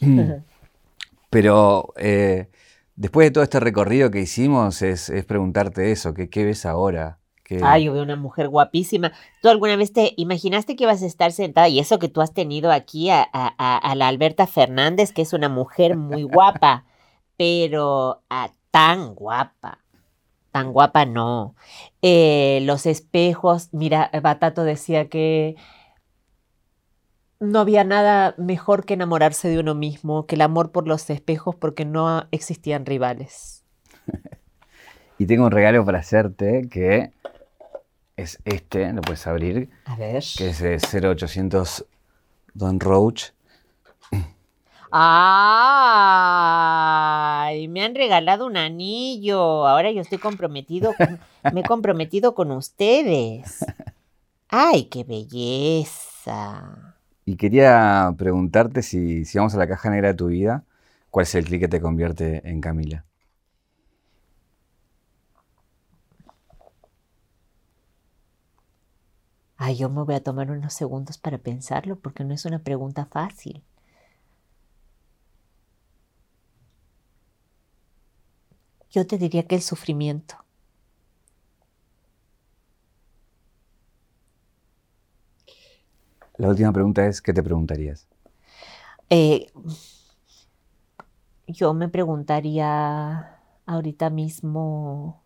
[1.30, 2.48] Pero eh,
[2.96, 7.18] después de todo este recorrido que hicimos, es, preguntarte eso, ¿qué, ves ahora?
[7.62, 9.12] Ay, yo veo una mujer guapísima.
[9.40, 11.68] ¿Tú alguna vez te imaginaste que ibas a estar sentada?
[11.68, 13.28] Y eso que tú has tenido aquí a,
[13.94, 16.84] la Alberta Fernández, que es una mujer muy guapa,
[17.36, 18.22] pero
[18.70, 19.78] tan guapa.
[20.56, 21.54] Tan guapa no.
[22.00, 25.54] Eh, los espejos, mira, Batato decía que
[27.40, 31.54] no había nada mejor que enamorarse de uno mismo, que el amor por los espejos,
[31.54, 33.64] porque no existían rivales.
[35.18, 37.10] y tengo un regalo para hacerte que
[38.16, 39.68] es este, lo puedes abrir.
[39.84, 40.24] A ver.
[40.38, 41.84] Que es de 0800
[42.54, 43.32] Don Roach.
[44.90, 45.18] ¡Ay!
[47.68, 49.66] Me han regalado un anillo.
[49.66, 50.94] Ahora yo estoy comprometido,
[51.52, 53.64] me he comprometido con ustedes.
[54.48, 56.96] ¡Ay, qué belleza!
[57.24, 60.64] Y quería preguntarte si, si vamos a la caja negra de tu vida,
[61.16, 63.06] ¿Cuál es el clic que te convierte en Camila?
[69.56, 73.06] Ay, yo me voy a tomar unos segundos para pensarlo porque no es una pregunta
[73.06, 73.64] fácil.
[78.96, 80.36] Yo te diría que el sufrimiento.
[86.38, 88.08] La última pregunta es, ¿qué te preguntarías?
[89.10, 89.52] Eh,
[91.46, 95.22] yo me preguntaría ahorita mismo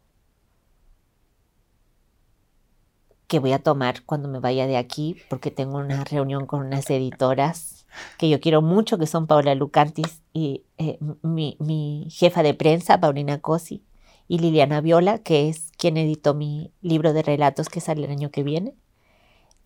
[3.30, 6.90] qué voy a tomar cuando me vaya de aquí, porque tengo una reunión con unas
[6.90, 7.86] editoras
[8.18, 13.38] que yo quiero mucho, que son Paula Lucantis y eh, mi, jefa de prensa, Paulina
[13.38, 13.84] Cosi,
[14.26, 18.32] y Liliana Viola, que es quien editó mi libro de relatos que sale el año
[18.32, 18.74] que viene.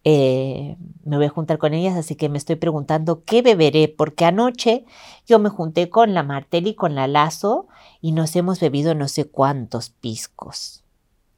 [0.04, 4.26] Eh, me voy a juntar con ellas, así que me estoy preguntando qué beberé, porque
[4.26, 4.84] anoche
[5.26, 7.66] yo me junté con la Martel y con la Lazo
[8.02, 10.84] y nos hemos bebido no sé cuántos piscos.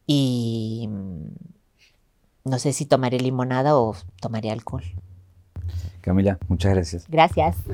[0.09, 0.89] Y
[2.47, 4.85] no sé si tomaré limonada o tomaré alcohol.
[6.01, 7.07] Camila, muchas gracias.
[7.09, 7.57] Gracias.